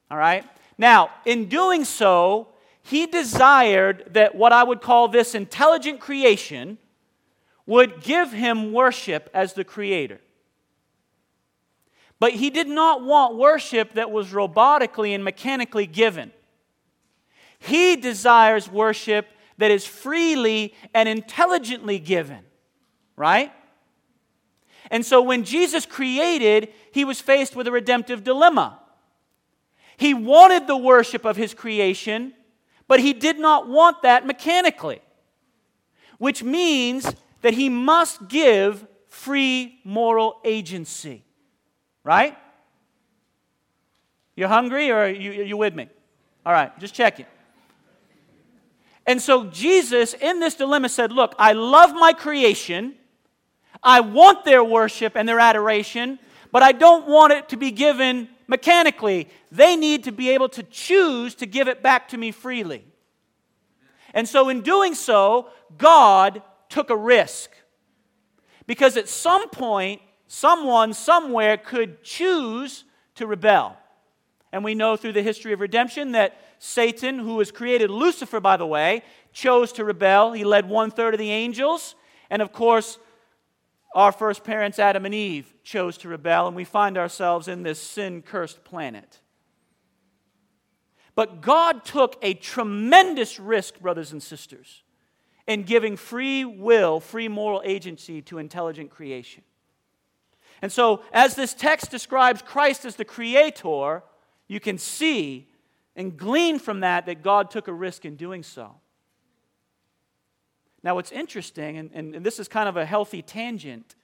All 0.10 0.18
right? 0.18 0.46
Now, 0.78 1.10
in 1.26 1.50
doing 1.50 1.84
so, 1.84 2.48
he 2.84 3.06
desired 3.06 4.06
that 4.12 4.36
what 4.36 4.52
I 4.52 4.64
would 4.64 4.82
call 4.82 5.08
this 5.08 5.36
intelligent 5.36 6.00
creation 6.00 6.78
would 7.66 8.02
give 8.02 8.32
him 8.32 8.74
worship 8.74 9.30
as 9.34 9.54
the 9.54 9.64
creator. 9.64 10.20
But 12.20 12.34
he 12.34 12.50
did 12.50 12.68
not 12.68 13.04
want 13.04 13.38
worship 13.38 13.94
that 13.94 14.12
was 14.12 14.30
robotically 14.30 15.16
and 15.16 15.24
mechanically 15.24 15.86
given. 15.86 16.32
He 17.60 17.96
desires 17.96 18.70
worship 18.70 19.28
that 19.58 19.72
is 19.72 19.86
freely 19.86 20.74
and 20.94 21.08
intelligently 21.08 22.00
given, 22.00 22.40
right? 23.16 23.52
And 24.90 25.06
so 25.06 25.22
when 25.22 25.44
Jesus 25.44 25.86
created, 25.86 26.70
he 26.92 27.06
was 27.06 27.22
faced 27.22 27.56
with 27.56 27.68
a 27.68 27.72
redemptive 27.72 28.24
dilemma. 28.24 28.80
He 29.98 30.14
wanted 30.14 30.66
the 30.66 30.78
worship 30.78 31.26
of 31.26 31.36
his 31.36 31.54
creation, 31.54 32.34
but 32.90 33.00
he 33.00 33.14
did 33.14 33.40
not 33.40 33.70
want 33.70 34.02
that 34.02 34.26
mechanically, 34.26 35.00
which 36.18 36.44
means 36.44 37.16
that 37.42 37.54
he 37.54 37.70
must 37.70 38.28
give 38.28 38.86
free 39.08 39.80
moral 39.84 40.42
agency. 40.44 41.24
Right? 42.04 42.36
You're 44.36 44.48
hungry 44.48 44.90
or 44.90 45.08
you, 45.08 45.32
you 45.32 45.56
with 45.56 45.76
me? 45.76 45.88
All 46.44 46.52
right, 46.52 46.78
just 46.80 46.96
checking. 46.96 47.28
And 49.06 49.22
so 49.22 49.46
Jesus, 49.46 50.16
in 50.16 50.40
this 50.40 50.56
dilemma, 50.56 50.90
said, 50.90 51.12
Look, 51.12 51.36
I 51.38 51.54
love 51.54 51.94
my 51.94 52.12
creation. 52.12 52.96
I 53.84 54.00
want 54.00 54.46
their 54.46 54.64
worship 54.64 55.16
and 55.16 55.30
their 55.30 55.40
adoration, 55.40 56.18
but 56.52 56.64
I 56.64 56.72
don't 56.72 57.08
want 57.08 57.34
it 57.34 57.50
to 57.50 57.58
be 57.58 57.70
given 57.70 58.30
mechanically. 58.50 59.30
They 59.52 59.78
need 59.78 60.04
to 60.04 60.12
be 60.12 60.32
able 60.32 60.50
to 60.50 60.64
choose 60.64 61.36
to 61.36 61.46
give 61.46 61.70
it 61.70 61.82
back 61.82 62.10
to 62.10 62.18
me 62.18 62.32
freely. 62.32 62.84
And 64.14 64.28
so, 64.28 64.50
in 64.50 64.62
doing 64.62 64.96
so, 64.96 65.50
God 65.78 66.42
took 66.68 66.90
a 66.90 66.98
risk. 66.98 67.52
Because 68.66 68.98
at 68.98 69.08
some 69.08 69.50
point, 69.50 70.02
someone 70.28 70.94
somewhere 70.94 71.58
could 71.58 72.04
choose 72.04 72.84
to 73.16 73.28
rebel. 73.28 73.78
And 74.52 74.64
we 74.64 74.74
know 74.74 74.98
through 74.98 75.14
the 75.14 75.22
history 75.22 75.54
of 75.54 75.60
redemption 75.60 76.14
that 76.14 76.42
Satan, 76.58 77.20
who 77.20 77.36
was 77.36 77.52
created 77.52 77.92
Lucifer, 77.92 78.40
by 78.40 78.58
the 78.58 78.66
way, 78.66 79.04
chose 79.32 79.72
to 79.74 79.86
rebel. 79.86 80.34
He 80.34 80.44
led 80.44 80.68
one 80.68 80.90
third 80.90 81.14
of 81.14 81.20
the 81.20 81.32
angels. 81.32 81.96
And 82.32 82.42
of 82.42 82.52
course, 82.52 82.98
our 83.94 84.12
first 84.12 84.44
parents, 84.44 84.80
Adam 84.80 85.06
and 85.06 85.16
Eve, 85.16 85.54
chose 85.64 85.98
to 86.00 86.10
rebel, 86.10 86.48
and 86.48 86.56
we 86.56 86.64
find 86.64 86.98
ourselves 86.98 87.48
in 87.48 87.64
this 87.64 87.80
sin 87.80 88.22
cursed 88.22 88.64
planet. 88.64 89.20
But 91.16 91.42
God 91.42 91.84
took 91.84 92.18
a 92.22 92.34
tremendous 92.34 93.40
risk, 93.40 93.80
brothers 93.80 94.12
and 94.12 94.22
sisters, 94.22 94.84
in 95.48 95.64
giving 95.64 95.98
free 95.98 96.46
will, 96.46 97.00
free 97.00 97.28
moral 97.28 97.62
agency 97.66 98.22
to 98.24 98.38
intelligent 98.38 98.92
creation. 98.92 99.44
And 100.62 100.72
so, 100.72 101.02
as 101.12 101.36
this 101.36 101.54
text 101.54 101.90
describes 101.90 102.42
Christ 102.42 102.86
as 102.86 102.96
the 102.96 103.06
creator, 103.06 104.04
you 104.48 104.60
can 104.60 104.78
see 104.78 105.48
and 105.96 106.16
glean 106.16 106.60
from 106.60 106.82
that 106.82 107.06
that 107.08 107.24
God 107.24 107.50
took 107.50 107.68
a 107.68 107.74
risk 107.74 108.06
in 108.06 108.16
doing 108.16 108.44
so. 108.44 108.76
Now, 110.84 110.96
what's 110.96 111.12
interesting, 111.12 111.78
and, 111.78 111.90
and, 111.94 112.16
and, 112.16 112.26
this 112.26 112.40
is 112.40 112.48
kind 112.48 112.70
of 112.70 112.78
a 112.78 112.86
healthy 112.86 113.22
tangent, 113.22 113.96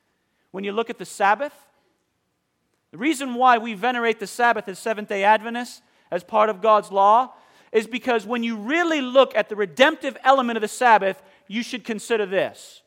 when 0.52 0.64
you 0.64 0.72
look 0.72 0.90
at 0.90 0.98
the 0.98 1.06
Sabbath, 1.06 1.54
the 2.92 2.98
reason 2.98 3.36
why 3.36 3.58
we 3.58 3.74
venerate 3.74 4.20
the 4.20 4.28
Sabbath 4.28 4.68
as 4.68 4.80
Seventh 4.80 5.10
day 5.10 5.24
Adventists, 5.24 5.82
as 6.12 6.24
part 6.24 6.50
of 6.50 6.62
God's 6.62 6.92
law, 6.92 7.34
is 7.72 7.88
because 7.88 8.26
when 8.26 8.44
you 8.44 8.56
really 8.56 9.02
look 9.02 9.36
at 9.36 9.50
the 9.50 9.56
redemptive 9.56 10.18
element 10.24 10.58
of 10.58 10.62
the 10.62 10.68
Sabbath, 10.68 11.22
you 11.48 11.62
should 11.62 11.84
consider 11.84 12.26
this. 12.26 12.82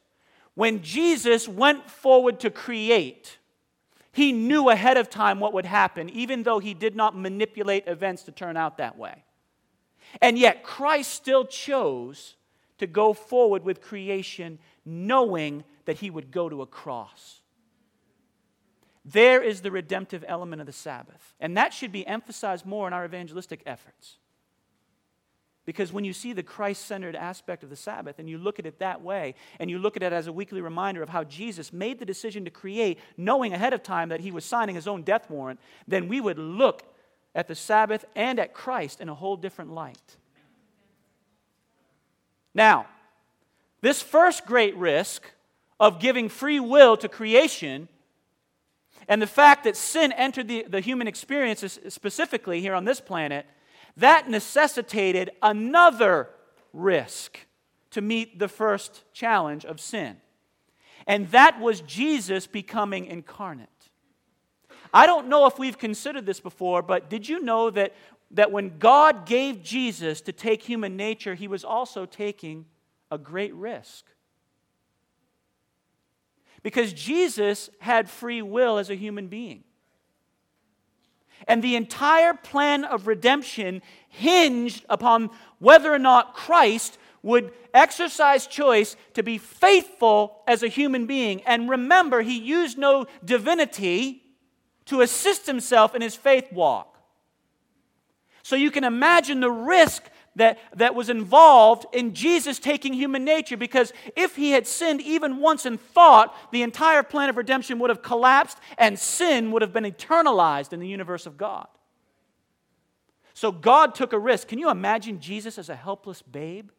When 0.55 0.83
Jesus 0.83 1.47
went 1.47 1.91
forward 1.91 2.41
to 2.41 2.51
create, 2.51 3.39
he 4.13 4.33
knew 4.33 4.71
ahead 4.71 4.97
of 4.97 5.11
time 5.11 5.41
what 5.41 5.53
would 5.53 5.67
happen, 5.67 6.09
even 6.11 6.43
though 6.43 6.59
he 6.59 6.75
did 6.75 6.97
not 6.97 7.17
manipulate 7.17 7.87
events 7.87 8.23
to 8.25 8.33
turn 8.33 8.57
out 8.57 8.79
that 8.79 8.99
way. 8.99 9.25
And 10.23 10.39
yet, 10.39 10.63
Christ 10.63 11.13
still 11.13 11.45
chose 11.45 12.35
to 12.79 12.87
go 12.87 13.13
forward 13.13 13.65
with 13.65 13.81
creation, 13.81 14.59
knowing 14.85 15.65
that 15.85 15.99
he 15.99 16.11
would 16.11 16.31
go 16.31 16.49
to 16.49 16.63
a 16.63 16.67
cross. 16.67 17.41
There 19.05 19.43
is 19.43 19.63
the 19.63 19.71
redemptive 19.71 20.25
element 20.29 20.61
of 20.61 20.67
the 20.67 20.73
Sabbath. 20.73 21.35
And 21.41 21.57
that 21.57 21.73
should 21.73 21.93
be 21.93 22.07
emphasized 22.07 22.67
more 22.67 22.87
in 22.87 22.93
our 22.93 23.05
evangelistic 23.05 23.63
efforts. 23.65 24.19
Because 25.65 25.93
when 25.93 26.05
you 26.05 26.15
see 26.15 26.33
the 26.33 26.43
Christ 26.43 26.87
centered 26.87 27.15
aspect 27.15 27.63
of 27.63 27.69
the 27.69 27.77
Sabbath 27.77 28.19
and 28.19 28.29
you 28.29 28.39
look 28.39 28.59
at 28.59 28.65
it 28.65 28.79
that 28.79 29.03
way, 29.03 29.35
and 29.61 29.71
you 29.71 29.79
look 29.79 29.97
at 29.97 30.03
it 30.03 30.15
as 30.15 30.27
a 30.27 30.33
weekly 30.33 30.63
reminder 30.63 31.03
of 31.03 31.11
how 31.11 31.25
Jesus 31.25 31.73
made 31.73 31.99
the 31.99 32.07
decision 32.07 32.45
to 32.47 32.51
create, 32.51 32.99
knowing 33.19 33.53
ahead 33.53 33.75
of 33.75 33.83
time 33.83 34.09
that 34.09 34.21
he 34.21 34.31
was 34.31 34.47
signing 34.47 34.75
his 34.75 34.89
own 34.89 35.03
death 35.03 35.29
warrant, 35.29 35.61
then 35.87 36.09
we 36.09 36.23
would 36.23 36.39
look 36.39 36.85
at 37.35 37.49
the 37.49 37.55
Sabbath 37.55 38.07
and 38.17 38.39
at 38.39 38.55
Christ 38.55 39.01
in 39.01 39.09
a 39.11 39.15
whole 39.15 39.37
different 39.37 39.73
light. 39.73 40.17
Now, 42.59 42.87
this 43.83 44.03
first 44.03 44.45
great 44.45 44.77
risk 44.77 45.23
of 45.79 46.01
giving 46.01 46.29
free 46.29 46.59
will 46.59 46.97
to 46.97 47.09
creation 47.09 47.89
and 49.07 49.23
the 49.23 49.29
fact 49.29 49.63
that 49.63 49.77
sin 49.77 50.11
entered 50.11 50.49
the, 50.49 50.67
the 50.69 50.81
human 50.81 51.07
experience 51.07 51.79
specifically 51.89 52.61
here 52.61 52.75
on 52.75 52.85
this 52.85 53.01
planet 53.01 53.47
that 53.97 54.29
necessitated 54.29 55.31
another 55.41 56.31
risk 56.73 57.47
to 57.93 58.01
meet 58.01 58.41
the 58.41 58.49
first 58.49 59.05
challenge 59.13 59.65
of 59.65 59.81
sin. 59.81 60.17
And 61.07 61.29
that 61.29 61.61
was 61.61 61.81
Jesus 61.83 62.49
becoming 62.49 63.07
incarnate. 63.07 63.69
I 64.93 65.07
don't 65.07 65.29
know 65.29 65.47
if 65.47 65.61
we've 65.61 65.79
considered 65.79 66.27
this 66.27 66.41
before, 66.41 66.83
but 66.83 67.09
did 67.09 67.29
you 67.29 67.41
know 67.41 67.71
that, 67.71 67.95
that 68.31 68.53
when 68.53 68.79
God 68.79 69.27
gave 69.27 69.63
Jesus 69.63 70.21
to 70.23 70.33
take 70.33 70.63
human 70.63 70.97
nature, 70.97 71.35
he 71.35 71.49
was 71.49 71.65
also 71.65 72.07
taking 72.07 72.67
a 73.11 73.19
great 73.19 73.55
risk? 73.55 74.05
Because 76.63 76.93
Jesus 76.93 77.71
had 77.79 78.11
free 78.11 78.43
will 78.43 78.79
as 78.79 78.91
a 78.91 78.95
human 78.95 79.29
being. 79.29 79.65
And 81.47 81.63
the 81.63 81.77
entire 81.77 82.35
plan 82.35 82.85
of 82.85 83.07
redemption 83.07 83.81
hinged 84.09 84.85
upon 84.89 85.31
whether 85.61 85.93
or 85.93 85.99
not 85.99 86.35
Christ 86.35 86.99
would 87.23 87.53
exercise 87.73 88.47
choice 88.47 88.97
to 89.15 89.23
be 89.23 89.39
faithful 89.39 90.43
as 90.47 90.63
a 90.63 90.69
human 90.69 91.07
being. 91.07 91.43
And 91.43 91.71
remember, 91.71 92.23
he 92.23 92.39
used 92.39 92.77
no 92.77 93.07
divinity 93.25 94.23
to 94.87 95.01
assist 95.01 95.47
himself 95.47 95.95
in 95.95 96.03
his 96.03 96.15
faith 96.15 96.53
walk. 96.53 96.98
So 98.49 98.57
you 98.57 98.71
can 98.71 98.83
imagine 98.83 99.41
the 99.41 99.51
risk 99.51 100.05
that, 100.37 100.59
that 100.75 100.95
was 100.95 101.11
involved 101.11 101.85
in 101.93 102.15
Jesus 102.15 102.59
taking 102.59 102.95
human 102.95 103.23
nature 103.23 103.59
because 103.59 103.93
if 104.17 104.37
he 104.37 104.53
had 104.53 104.67
sinned 104.67 105.03
even 105.03 105.37
once 105.37 105.67
in 105.67 105.77
thought, 105.77 106.35
the 106.51 106.63
entire 106.63 107.03
plan 107.03 107.29
of 107.29 107.37
redemption 107.37 107.79
would 107.79 107.91
have 107.91 108.01
collapsed 108.01 108.57
and 108.79 108.99
sin 108.99 109.53
would 109.53 109.61
have 109.61 109.75
been 109.75 109.85
eternalized 109.85 110.73
in 110.73 110.81
the 110.81 110.89
universe 110.89 111.27
of 111.27 111.37
God. 111.37 111.67
So 113.35 113.53
God 113.53 113.95
took 113.95 114.15
a 114.15 114.19
risk. 114.19 114.49
Can 114.49 114.59
you 114.59 114.71
imagine 114.71 115.21
Jesus 115.21 115.59
as 115.59 115.69
a 115.69 115.77
helpless 115.77 116.23
babe? 116.23 116.71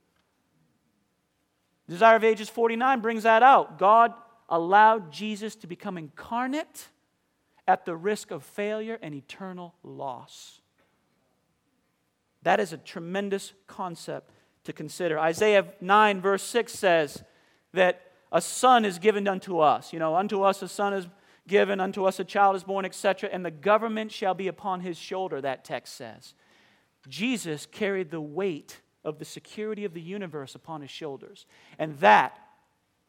Desire 1.87 2.15
of 2.15 2.23
Ages 2.23 2.49
49 2.49 2.99
brings 2.99 3.21
that 3.21 3.43
out. 3.43 3.77
God 3.77 4.15
allowed 4.49 5.11
Jesus 5.11 5.55
to 5.57 5.67
become 5.67 5.99
incarnate 5.99 6.87
at 7.67 7.85
the 7.85 7.95
risk 7.95 8.31
of 8.31 8.43
failure 8.43 8.97
and 9.03 9.13
eternal 9.13 9.75
loss. 9.83 10.61
That 12.43 12.59
is 12.59 12.73
a 12.73 12.77
tremendous 12.77 13.53
concept 13.67 14.31
to 14.63 14.73
consider. 14.73 15.19
Isaiah 15.19 15.65
9, 15.81 16.21
verse 16.21 16.43
6 16.43 16.73
says 16.73 17.23
that 17.73 18.01
a 18.31 18.41
son 18.41 18.85
is 18.85 18.99
given 18.99 19.27
unto 19.27 19.59
us. 19.59 19.91
You 19.91 19.99
know, 19.99 20.15
unto 20.15 20.43
us 20.43 20.61
a 20.61 20.67
son 20.67 20.93
is 20.93 21.07
given, 21.47 21.79
unto 21.79 22.05
us 22.05 22.19
a 22.19 22.23
child 22.23 22.55
is 22.55 22.63
born, 22.63 22.85
etc., 22.85 23.29
and 23.31 23.45
the 23.45 23.51
government 23.51 24.11
shall 24.11 24.33
be 24.33 24.47
upon 24.47 24.81
his 24.81 24.97
shoulder, 24.97 25.41
that 25.41 25.65
text 25.65 25.95
says. 25.95 26.35
Jesus 27.07 27.65
carried 27.65 28.11
the 28.11 28.21
weight 28.21 28.81
of 29.03 29.17
the 29.17 29.25
security 29.25 29.85
of 29.85 29.93
the 29.93 30.01
universe 30.01 30.55
upon 30.55 30.81
his 30.81 30.91
shoulders. 30.91 31.45
And 31.77 31.97
that 31.99 32.37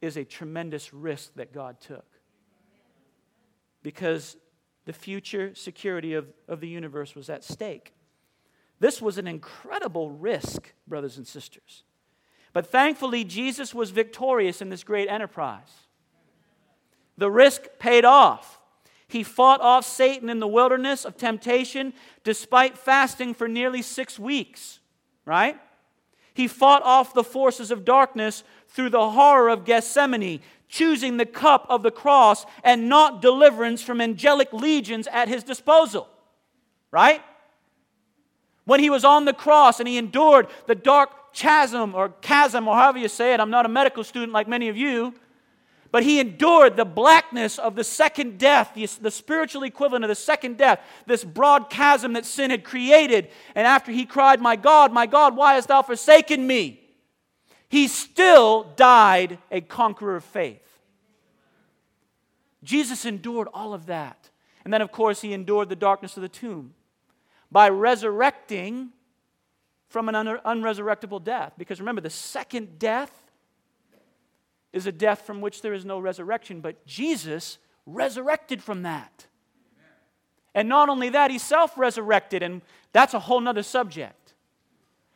is 0.00 0.16
a 0.16 0.24
tremendous 0.24 0.94
risk 0.94 1.34
that 1.34 1.52
God 1.52 1.80
took. 1.80 2.06
Because 3.82 4.36
the 4.86 4.92
future 4.92 5.54
security 5.54 6.14
of, 6.14 6.28
of 6.48 6.60
the 6.60 6.68
universe 6.68 7.14
was 7.14 7.28
at 7.28 7.44
stake. 7.44 7.92
This 8.80 9.00
was 9.00 9.18
an 9.18 9.28
incredible 9.28 10.10
risk, 10.10 10.72
brothers 10.86 11.18
and 11.18 11.26
sisters. 11.26 11.84
But 12.52 12.66
thankfully, 12.66 13.24
Jesus 13.24 13.74
was 13.74 13.90
victorious 13.90 14.60
in 14.60 14.70
this 14.70 14.82
great 14.82 15.08
enterprise. 15.08 15.70
The 17.16 17.30
risk 17.30 17.62
paid 17.78 18.04
off. 18.04 18.58
He 19.06 19.22
fought 19.22 19.60
off 19.60 19.84
Satan 19.84 20.28
in 20.28 20.40
the 20.40 20.48
wilderness 20.48 21.04
of 21.04 21.16
temptation 21.16 21.92
despite 22.24 22.78
fasting 22.78 23.34
for 23.34 23.46
nearly 23.46 23.82
six 23.82 24.18
weeks, 24.18 24.80
right? 25.24 25.60
He 26.32 26.48
fought 26.48 26.82
off 26.82 27.12
the 27.12 27.24
forces 27.24 27.70
of 27.70 27.84
darkness 27.84 28.44
through 28.68 28.90
the 28.90 29.10
horror 29.10 29.48
of 29.48 29.64
Gethsemane, 29.64 30.40
choosing 30.68 31.16
the 31.16 31.26
cup 31.26 31.66
of 31.68 31.82
the 31.82 31.90
cross 31.90 32.46
and 32.64 32.88
not 32.88 33.20
deliverance 33.20 33.82
from 33.82 34.00
angelic 34.00 34.52
legions 34.52 35.06
at 35.08 35.28
his 35.28 35.42
disposal, 35.42 36.08
right? 36.90 37.20
When 38.70 38.78
he 38.78 38.88
was 38.88 39.04
on 39.04 39.24
the 39.24 39.32
cross 39.32 39.80
and 39.80 39.88
he 39.88 39.98
endured 39.98 40.46
the 40.68 40.76
dark 40.76 41.32
chasm 41.32 41.92
or 41.92 42.10
chasm 42.20 42.68
or 42.68 42.76
however 42.76 42.98
you 42.98 43.08
say 43.08 43.34
it, 43.34 43.40
I'm 43.40 43.50
not 43.50 43.66
a 43.66 43.68
medical 43.68 44.04
student 44.04 44.30
like 44.30 44.46
many 44.46 44.68
of 44.68 44.76
you, 44.76 45.12
But 45.90 46.04
he 46.04 46.20
endured 46.20 46.76
the 46.76 46.84
blackness 46.84 47.58
of 47.58 47.74
the 47.74 47.82
second 47.82 48.38
death, 48.38 48.70
the, 48.76 48.86
the, 48.86 49.10
spiritual 49.10 49.64
equivalent 49.64 50.04
of 50.04 50.08
the 50.08 50.14
second 50.14 50.56
death, 50.56 50.78
this 51.04 51.24
broad 51.24 51.68
chasm 51.68 52.12
that 52.12 52.24
sin 52.24 52.52
had 52.52 52.62
created. 52.62 53.30
And 53.56 53.66
after 53.66 53.90
he 53.90 54.06
cried, 54.06 54.40
My 54.40 54.54
God, 54.54 54.92
my 54.92 55.06
God, 55.06 55.34
why 55.34 55.54
hast 55.54 55.66
thou 55.66 55.82
forsaken 55.82 56.46
me? 56.46 56.80
He 57.68 57.88
still 57.88 58.72
died 58.76 59.38
a 59.50 59.62
conqueror 59.62 60.14
of 60.14 60.22
faith. 60.22 60.62
Jesus 62.62 63.04
endured 63.04 63.48
all 63.52 63.74
of 63.74 63.86
that. 63.86 64.30
And 64.64 64.72
then, 64.72 64.80
of 64.80 64.92
course, 64.92 65.22
he 65.22 65.32
endured 65.32 65.70
the 65.70 65.74
darkness 65.74 66.16
of 66.16 66.22
the 66.22 66.28
tomb 66.28 66.74
by 67.50 67.68
resurrecting 67.68 68.90
from 69.88 70.08
an 70.08 70.14
un- 70.14 70.40
unresurrectable 70.44 71.22
death. 71.22 71.52
Because 71.58 71.80
remember, 71.80 72.00
the 72.00 72.10
second 72.10 72.78
death 72.78 73.12
is 74.72 74.86
a 74.86 74.92
death 74.92 75.22
from 75.22 75.40
which 75.40 75.62
there 75.62 75.74
is 75.74 75.84
no 75.84 75.98
resurrection, 75.98 76.60
but 76.60 76.86
Jesus 76.86 77.58
resurrected 77.86 78.62
from 78.62 78.82
that. 78.82 79.26
And 80.54 80.68
not 80.68 80.88
only 80.88 81.10
that, 81.10 81.30
he 81.30 81.38
self 81.38 81.76
resurrected, 81.78 82.42
and 82.42 82.62
that's 82.92 83.14
a 83.14 83.20
whole 83.20 83.40
nother 83.40 83.62
subject. 83.62 84.34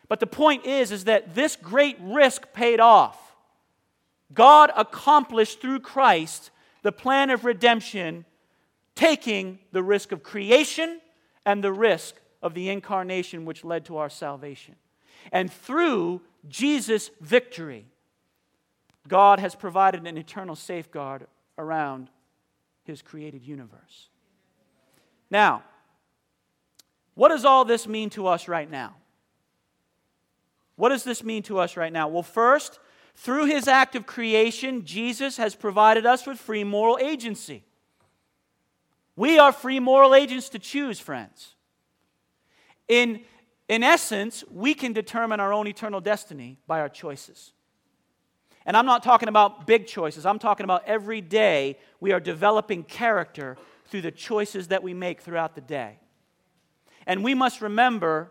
But 0.09 0.21
the 0.21 0.27
point 0.27 0.65
is, 0.65 0.93
is 0.93 1.05
that 1.05 1.35
this 1.35 1.57
great 1.57 1.97
risk 2.01 2.53
paid 2.53 2.79
off. 2.79 3.19
God 4.33 4.71
accomplished 4.77 5.61
through 5.61 5.81
Christ 5.81 6.51
the 6.83 6.93
plan 6.93 7.31
of 7.31 7.45
redemption, 7.45 8.25
taking 8.95 9.59
the 9.73 9.83
risk 9.83 10.13
of 10.13 10.23
creation 10.23 11.01
and 11.47 11.65
the 11.65 11.73
risk 11.73 12.17
of 12.45 12.55
the 12.55 12.69
incarnation, 12.69 13.47
which 13.47 13.65
led 13.65 13.87
to 13.87 13.97
our 13.97 14.11
salvation. 14.11 14.77
And 15.33 15.51
through 15.51 16.21
Jesus' 16.47 17.11
victory, 17.21 17.87
God 19.09 19.41
has 19.41 19.55
provided 19.55 20.07
an 20.07 20.19
eternal 20.19 20.55
safeguard 20.55 21.27
around 21.57 22.11
his 22.85 23.01
created 23.01 23.43
universe. 23.43 24.11
Now, 25.31 25.65
what 27.15 27.31
does 27.31 27.47
all 27.47 27.65
this 27.65 27.89
mean 27.89 28.11
to 28.11 28.27
us 28.27 28.47
right 28.47 28.71
now? 28.71 28.95
What 30.77 30.91
does 30.91 31.05
this 31.05 31.25
mean 31.25 31.43
to 31.45 31.59
us 31.59 31.77
right 31.77 31.93
now? 31.93 32.09
Well, 32.09 32.23
first, 32.23 32.79
through 33.15 33.47
his 33.47 33.69
act 33.69 33.97
of 33.97 34.05
creation, 34.05 34.85
Jesus 34.85 35.39
has 35.39 35.55
provided 35.55 36.05
us 36.05 36.27
with 36.27 36.39
free 36.39 36.65
moral 36.65 36.99
agency. 37.01 37.65
We 39.17 39.39
are 39.39 39.53
free 39.53 39.81
moral 39.81 40.15
agents 40.15 40.51
to 40.51 40.59
choose, 40.59 40.99
friends. 40.99 41.54
In, 42.89 43.23
in 43.69 43.83
essence, 43.83 44.45
we 44.51 44.75
can 44.75 44.93
determine 44.93 45.41
our 45.41 45.53
own 45.53 45.67
eternal 45.67 46.01
destiny 46.01 46.59
by 46.67 46.81
our 46.81 46.89
choices. 46.89 47.53
And 48.67 48.77
I'm 48.77 48.87
not 48.87 49.03
talking 49.03 49.29
about 49.29 49.67
big 49.67 49.87
choices, 49.87 50.25
I'm 50.25 50.39
talking 50.39 50.65
about 50.65 50.85
every 50.87 51.21
day 51.21 51.79
we 52.01 52.13
are 52.13 52.21
developing 52.21 52.83
character 52.83 53.57
through 53.87 54.03
the 54.03 54.11
choices 54.11 54.69
that 54.69 54.83
we 54.83 54.95
make 54.95 55.21
throughout 55.21 55.55
the 55.55 55.61
day. 55.61 55.99
And 57.07 57.23
we 57.23 57.35
must 57.35 57.61
remember 57.61 58.31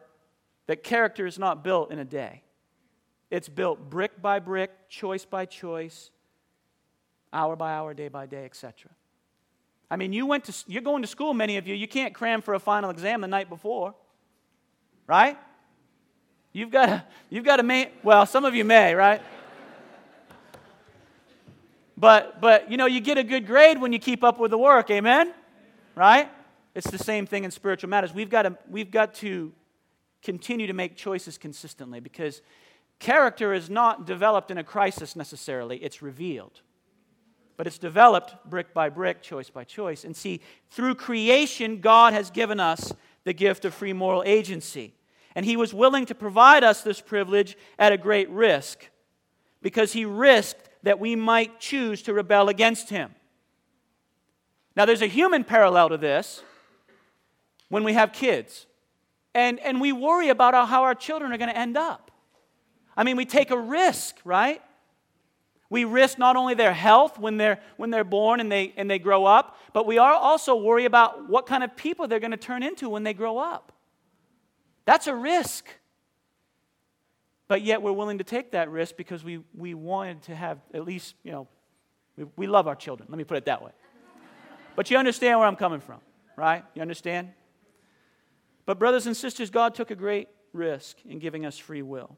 that 0.65 0.83
character 0.83 1.27
is 1.27 1.37
not 1.37 1.63
built 1.63 1.91
in 1.91 1.99
a 1.99 2.05
day. 2.05 2.41
It's 3.29 3.49
built 3.49 3.89
brick 3.89 4.21
by 4.21 4.39
brick, 4.39 4.89
choice 4.89 5.25
by 5.25 5.45
choice, 5.45 6.11
hour 7.31 7.55
by 7.55 7.73
hour, 7.73 7.93
day 7.93 8.07
by 8.07 8.25
day, 8.25 8.45
etc. 8.45 8.91
I 9.89 9.95
mean, 9.95 10.13
you 10.13 10.25
went 10.25 10.45
to, 10.45 10.53
you're 10.67 10.81
going 10.81 11.01
to 11.01 11.07
school, 11.07 11.33
many 11.33 11.57
of 11.57 11.67
you. 11.67 11.75
You 11.75 11.87
can't 11.87 12.13
cram 12.13 12.41
for 12.41 12.53
a 12.53 12.59
final 12.59 12.89
exam 12.89 13.21
the 13.21 13.27
night 13.27 13.49
before, 13.49 13.93
right? 15.07 15.37
You've 16.51 16.71
got 16.71 16.85
to, 16.85 17.03
you've 17.29 17.45
got 17.45 17.57
to 17.57 17.63
make, 17.63 17.91
well, 18.03 18.25
some 18.25 18.45
of 18.45 18.55
you 18.55 18.63
may, 18.63 18.93
right? 18.93 19.21
But, 21.97 22.41
but, 22.41 22.69
you 22.69 22.77
know, 22.77 22.85
you 22.85 22.99
get 22.99 23.17
a 23.17 23.23
good 23.23 23.47
grade 23.47 23.79
when 23.79 23.93
you 23.93 23.99
keep 23.99 24.23
up 24.23 24.39
with 24.39 24.51
the 24.51 24.57
work, 24.57 24.91
amen? 24.91 25.33
Right? 25.95 26.29
It's 26.75 26.89
the 26.89 26.97
same 26.97 27.25
thing 27.25 27.43
in 27.43 27.51
spiritual 27.51 27.89
matters. 27.89 28.13
We've 28.13 28.29
got 28.29 28.43
to, 28.43 28.57
we've 28.69 28.91
got 28.91 29.13
to 29.15 29.51
continue 30.21 30.67
to 30.67 30.73
make 30.73 30.95
choices 30.95 31.37
consistently 31.37 31.99
because 31.99 32.41
character 32.99 33.53
is 33.53 33.69
not 33.69 34.05
developed 34.05 34.49
in 34.49 34.57
a 34.57 34.63
crisis 34.63 35.15
necessarily, 35.15 35.77
it's 35.77 36.01
revealed. 36.01 36.61
But 37.55 37.67
it's 37.67 37.77
developed 37.77 38.35
brick 38.49 38.73
by 38.73 38.89
brick, 38.89 39.21
choice 39.21 39.49
by 39.49 39.63
choice. 39.63 40.03
And 40.03 40.15
see, 40.15 40.41
through 40.71 40.95
creation, 40.95 41.79
God 41.81 42.13
has 42.13 42.31
given 42.31 42.59
us 42.59 42.91
the 43.25 43.33
gift 43.33 43.63
of 43.65 43.73
free 43.73 43.93
moral 43.93 44.23
agency. 44.25 44.93
And 45.35 45.45
He 45.45 45.57
was 45.57 45.73
willing 45.73 46.05
to 46.07 46.15
provide 46.15 46.63
us 46.63 46.81
this 46.81 47.01
privilege 47.01 47.57
at 47.79 47.91
a 47.91 47.97
great 47.97 48.29
risk 48.29 48.89
because 49.61 49.93
He 49.93 50.05
risked 50.05 50.69
that 50.83 50.99
we 50.99 51.15
might 51.15 51.59
choose 51.59 52.01
to 52.03 52.13
rebel 52.13 52.49
against 52.49 52.89
him. 52.89 53.15
Now, 54.75 54.85
there's 54.85 55.01
a 55.01 55.07
human 55.07 55.43
parallel 55.43 55.89
to 55.89 55.97
this 55.97 56.43
when 57.69 57.83
we 57.83 57.93
have 57.93 58.11
kids. 58.13 58.67
And, 59.33 59.59
and 59.61 59.81
we 59.81 59.91
worry 59.91 60.29
about 60.29 60.53
how 60.67 60.83
our 60.83 60.93
children 60.93 61.31
are 61.31 61.37
going 61.37 61.49
to 61.49 61.57
end 61.57 61.77
up. 61.77 62.11
I 62.95 63.03
mean, 63.03 63.17
we 63.17 63.25
take 63.25 63.49
a 63.49 63.57
risk, 63.57 64.17
right? 64.23 64.61
We 65.69 65.85
risk 65.85 66.19
not 66.19 66.35
only 66.35 66.53
their 66.53 66.73
health 66.73 67.17
when 67.17 67.37
they're, 67.37 67.59
when 67.77 67.89
they're 67.89 68.03
born 68.03 68.39
and 68.39 68.51
they, 68.51 68.73
and 68.77 68.89
they 68.89 68.99
grow 68.99 69.25
up, 69.25 69.57
but 69.73 69.87
we 69.87 69.97
are 69.97 70.13
also 70.13 70.55
worry 70.55 70.85
about 70.85 71.29
what 71.29 71.47
kind 71.47 71.63
of 71.63 71.75
people 71.75 72.07
they're 72.07 72.19
going 72.19 72.31
to 72.31 72.37
turn 72.37 72.61
into 72.61 72.89
when 72.89 73.03
they 73.03 73.13
grow 73.13 73.39
up. 73.39 73.72
That's 74.85 75.07
a 75.07 75.15
risk. 75.15 75.67
But 77.47 77.61
yet 77.61 77.81
we're 77.81 77.93
willing 77.93 78.17
to 78.17 78.23
take 78.23 78.51
that 78.51 78.69
risk 78.69 78.95
because 78.95 79.23
we, 79.23 79.41
we 79.55 79.73
wanted 79.73 80.23
to 80.23 80.35
have 80.35 80.59
at 80.73 80.85
least, 80.85 81.15
you 81.23 81.31
know, 81.31 81.47
we, 82.17 82.25
we 82.35 82.47
love 82.47 82.67
our 82.67 82.75
children. 82.75 83.07
Let 83.09 83.17
me 83.17 83.23
put 83.23 83.37
it 83.37 83.45
that 83.45 83.61
way. 83.61 83.71
But 84.75 84.89
you 84.89 84.97
understand 84.97 85.39
where 85.39 85.47
I'm 85.47 85.55
coming 85.55 85.81
from, 85.81 85.99
right? 86.35 86.63
You 86.73 86.81
understand? 86.81 87.29
But, 88.65 88.79
brothers 88.79 89.07
and 89.07 89.15
sisters, 89.15 89.49
God 89.49 89.75
took 89.75 89.91
a 89.91 89.95
great 89.95 90.29
risk 90.53 90.97
in 91.05 91.19
giving 91.19 91.45
us 91.45 91.57
free 91.57 91.81
will. 91.81 92.17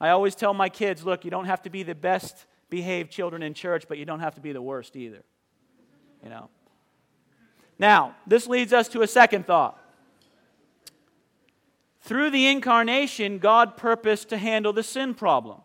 I 0.00 0.10
always 0.10 0.34
tell 0.34 0.54
my 0.54 0.68
kids 0.68 1.04
look, 1.04 1.24
you 1.24 1.30
don't 1.30 1.44
have 1.44 1.62
to 1.62 1.70
be 1.70 1.82
the 1.82 1.94
best 1.94 2.46
behaved 2.70 3.10
children 3.10 3.42
in 3.42 3.52
church, 3.52 3.84
but 3.88 3.98
you 3.98 4.06
don't 4.06 4.20
have 4.20 4.36
to 4.36 4.40
be 4.40 4.52
the 4.52 4.62
worst 4.62 4.96
either. 4.96 5.22
You 6.22 6.30
know? 6.30 6.48
Now, 7.78 8.16
this 8.26 8.46
leads 8.46 8.72
us 8.72 8.88
to 8.88 9.02
a 9.02 9.06
second 9.06 9.46
thought. 9.46 9.79
Through 12.00 12.30
the 12.30 12.46
incarnation, 12.48 13.38
God 13.38 13.76
purposed 13.76 14.30
to 14.30 14.38
handle 14.38 14.72
the 14.72 14.82
sin 14.82 15.14
problem. 15.14 15.60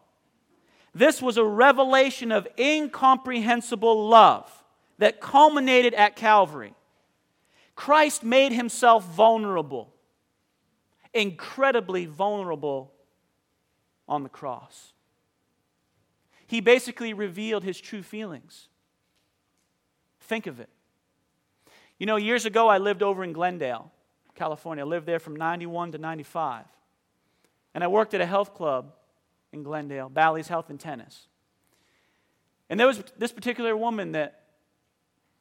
This 0.94 1.22
was 1.22 1.38
a 1.38 1.44
revelation 1.44 2.32
of 2.32 2.48
incomprehensible 2.58 4.08
love 4.08 4.52
that 4.98 5.20
culminated 5.20 5.94
at 5.94 6.16
Calvary. 6.16 6.74
Christ 7.76 8.24
made 8.24 8.54
himself 8.54 9.06
vulnerable, 9.06 9.94
incredibly 11.14 12.06
vulnerable 12.06 12.94
on 14.08 14.24
the 14.24 14.30
cross. 14.30 14.94
He 16.48 16.62
basically 16.62 17.14
revealed 17.14 17.64
his 17.64 17.80
true 17.82 18.04
feelings. 18.04 18.70
Think 20.22 20.48
of 20.48 20.60
it. 20.60 20.70
You 21.98 22.06
know, 22.06 22.16
years 22.16 22.46
ago 22.46 22.68
I 22.68 22.78
lived 22.78 23.04
over 23.04 23.24
in 23.24 23.34
Glendale. 23.34 23.92
California. 24.36 24.84
I 24.84 24.88
lived 24.88 25.06
there 25.06 25.20
from 25.20 25.36
91 25.36 25.94
to 25.94 25.98
95. 25.98 26.66
And 27.74 27.84
I 27.84 27.88
worked 27.88 28.14
at 28.14 28.22
a 28.22 28.26
health 28.26 28.54
club 28.54 28.94
in 29.52 29.64
Glendale, 29.64 30.10
Bally's 30.10 30.48
Health 30.48 30.70
and 30.70 30.80
Tennis. 30.80 31.28
And 32.70 32.80
there 32.80 32.88
was 32.88 33.04
this 33.18 33.32
particular 33.32 33.76
woman 33.76 34.14
that, 34.14 34.44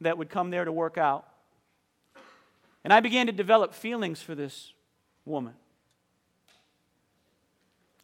that 0.01 0.19
would 0.19 0.31
come 0.31 0.51
there 0.51 0.65
to 0.65 0.73
work 0.73 0.99
out. 0.99 1.27
And 2.83 2.93
I 2.93 3.01
began 3.01 3.27
to 3.27 3.33
develop 3.33 3.73
feelings 3.73 4.21
for 4.21 4.35
this 4.35 4.73
woman. 5.25 5.55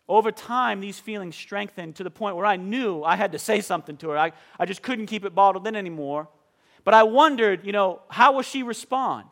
Over 0.09 0.33
time, 0.33 0.81
these 0.81 0.99
feelings 0.99 1.37
strengthened 1.37 1.97
to 1.97 2.05
the 2.05 2.11
point 2.11 2.35
where 2.35 2.47
I 2.47 2.57
knew 2.57 3.05
I 3.05 3.15
had 3.15 3.33
to 3.33 3.39
say 3.39 3.61
something 3.61 3.97
to 3.99 4.11
her. 4.11 4.19
I, 4.19 4.33
I 4.59 4.67
just 4.67 4.83
couldn't 4.83 5.07
keep 5.07 5.25
it 5.25 5.35
bottled 5.35 5.67
in 5.67 5.77
anymore. 5.77 6.29
But 6.83 6.95
I 6.95 7.03
wondered, 7.05 7.65
you 7.65 7.73
know, 7.73 8.01
how 8.09 8.33
will 8.33 8.43
she 8.43 8.63
respond? 8.63 9.27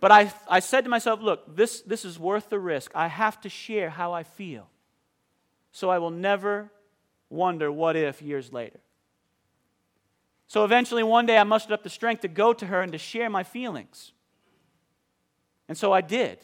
But 0.00 0.12
I, 0.12 0.32
I 0.48 0.60
said 0.60 0.84
to 0.84 0.90
myself, 0.90 1.20
look, 1.22 1.56
this, 1.56 1.80
this 1.80 2.04
is 2.04 2.18
worth 2.18 2.50
the 2.50 2.58
risk. 2.58 2.92
I 2.94 3.06
have 3.06 3.40
to 3.42 3.48
share 3.48 3.90
how 3.90 4.12
I 4.12 4.24
feel. 4.24 4.68
So 5.72 5.90
I 5.90 5.98
will 5.98 6.10
never 6.10 6.70
wonder 7.30 7.72
what 7.72 7.96
if 7.96 8.20
years 8.20 8.52
later. 8.52 8.80
So 10.48 10.64
eventually, 10.64 11.02
one 11.02 11.26
day, 11.26 11.38
I 11.38 11.44
mustered 11.44 11.72
up 11.72 11.82
the 11.82 11.90
strength 11.90 12.20
to 12.20 12.28
go 12.28 12.52
to 12.52 12.66
her 12.66 12.80
and 12.80 12.92
to 12.92 12.98
share 12.98 13.28
my 13.28 13.42
feelings. 13.42 14.12
And 15.68 15.76
so 15.76 15.92
I 15.92 16.00
did. 16.00 16.38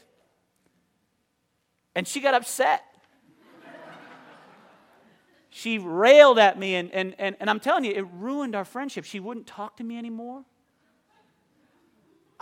And 1.94 2.08
she 2.08 2.20
got 2.20 2.34
upset. 2.34 2.82
she 5.50 5.78
railed 5.78 6.38
at 6.38 6.58
me, 6.58 6.74
and, 6.74 6.90
and, 6.90 7.14
and, 7.18 7.36
and 7.38 7.48
I'm 7.48 7.60
telling 7.60 7.84
you, 7.84 7.92
it 7.92 8.06
ruined 8.12 8.56
our 8.56 8.64
friendship. 8.64 9.04
She 9.04 9.20
wouldn't 9.20 9.46
talk 9.46 9.76
to 9.76 9.84
me 9.84 9.98
anymore. 9.98 10.44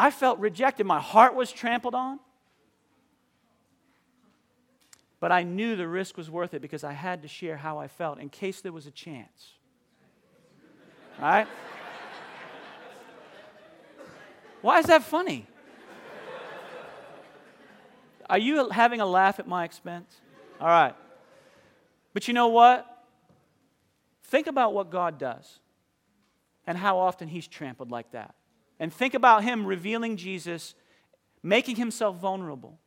I 0.01 0.11
felt 0.11 0.39
rejected. 0.39 0.87
My 0.87 0.99
heart 0.99 1.35
was 1.35 1.53
trampled 1.53 1.95
on. 1.95 2.21
But 5.21 5.31
I 5.31 5.43
knew 5.43 5.77
the 5.77 5.87
risk 5.87 6.17
was 6.17 6.31
worth 6.31 6.55
it 6.55 6.63
because 6.63 6.85
I 6.85 6.93
had 6.93 7.21
to 7.21 7.29
share 7.29 7.59
how 7.59 7.77
I 7.77 7.87
felt 7.87 8.19
in 8.19 8.31
case 8.31 8.63
there 8.63 8.73
was 8.73 8.87
a 8.87 8.91
chance. 8.91 9.59
right? 11.21 11.47
Why 14.63 14.79
is 14.79 14.87
that 14.87 15.03
funny? 15.03 15.47
Are 18.31 18.39
you 18.39 18.71
having 18.71 19.03
a 19.03 19.07
laugh 19.07 19.39
at 19.39 19.47
my 19.47 19.65
expense? 19.65 20.19
All 20.59 20.69
right. 20.69 20.95
But 22.15 22.27
you 22.27 22.33
know 22.33 22.49
what? 22.49 22.87
Think 24.23 24.47
about 24.47 24.73
what 24.73 24.89
God 24.89 25.19
does 25.19 25.59
and 26.67 26.79
how 26.79 26.97
often 26.97 27.29
He's 27.29 27.47
trampled 27.47 27.91
like 27.91 28.13
that. 28.13 28.35
And 28.81 28.93
think 28.93 29.13
about 29.13 29.45
Him 29.45 29.67
revealing 29.67 30.17
Jesus, 30.17 30.75
making 31.43 31.77
Himself 31.77 32.17
vulnerable, 32.17 32.81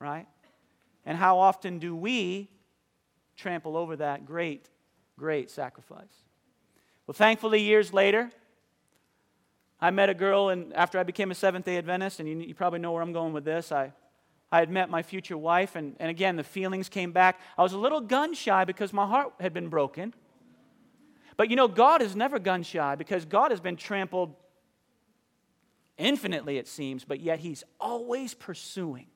right? 0.00 0.26
And 1.04 1.16
how 1.16 1.38
often 1.38 1.78
do 1.78 1.94
we 1.94 2.50
trample 3.36 3.76
over 3.76 3.94
that 3.96 4.24
great, 4.24 4.68
great 5.18 5.50
sacrifice? 5.50 6.24
Well, 7.06 7.12
thankfully, 7.12 7.60
years 7.60 7.92
later, 7.92 8.30
I 9.80 9.90
met 9.90 10.08
a 10.08 10.14
girl, 10.14 10.48
and 10.48 10.72
after 10.74 10.98
I 10.98 11.02
became 11.02 11.30
a 11.30 11.34
Seventh 11.34 11.66
day 11.66 11.76
Adventist, 11.76 12.20
and 12.20 12.28
you, 12.28 12.38
you 12.38 12.54
probably 12.54 12.78
know 12.78 12.92
where 12.92 13.02
I'm 13.02 13.12
going 13.12 13.34
with 13.34 13.44
this, 13.44 13.70
I, 13.70 13.92
I 14.50 14.60
had 14.60 14.70
met 14.70 14.88
my 14.88 15.02
future 15.02 15.36
wife, 15.36 15.76
and, 15.76 15.94
and 16.00 16.08
again, 16.08 16.36
the 16.36 16.42
feelings 16.42 16.88
came 16.88 17.12
back. 17.12 17.38
I 17.58 17.62
was 17.62 17.74
a 17.74 17.78
little 17.78 18.00
gun 18.00 18.32
shy 18.32 18.64
because 18.64 18.94
my 18.94 19.06
heart 19.06 19.34
had 19.40 19.52
been 19.52 19.68
broken. 19.68 20.14
But 21.36 21.50
you 21.50 21.56
know, 21.56 21.68
God 21.68 22.00
is 22.00 22.16
never 22.16 22.38
gun 22.38 22.62
shy 22.62 22.94
because 22.94 23.26
God 23.26 23.50
has 23.50 23.60
been 23.60 23.76
trampled 23.76 24.34
infinitely, 25.98 26.58
it 26.58 26.68
seems, 26.68 27.04
but 27.04 27.20
yet 27.20 27.40
He's 27.40 27.64
always 27.78 28.34
pursuing. 28.34 29.06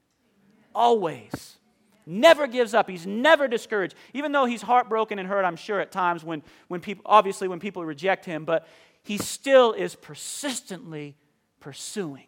Always. 0.75 1.59
Never 2.05 2.47
gives 2.47 2.75
up. 2.75 2.91
He's 2.91 3.07
never 3.07 3.47
discouraged. 3.47 3.95
Even 4.13 4.33
though 4.33 4.45
he's 4.45 4.63
heartbroken 4.63 5.19
and 5.19 5.29
hurt, 5.29 5.45
I'm 5.45 5.57
sure, 5.57 5.81
at 5.81 5.93
times 5.93 6.25
when, 6.25 6.43
when 6.69 6.81
people, 6.81 7.05
obviously, 7.07 7.47
when 7.47 7.61
people 7.61 7.85
reject 7.85 8.25
him, 8.25 8.45
but 8.45 8.67
he 9.03 9.19
still 9.19 9.73
is 9.73 9.95
persistently 9.95 11.17
pursuing. 11.61 12.27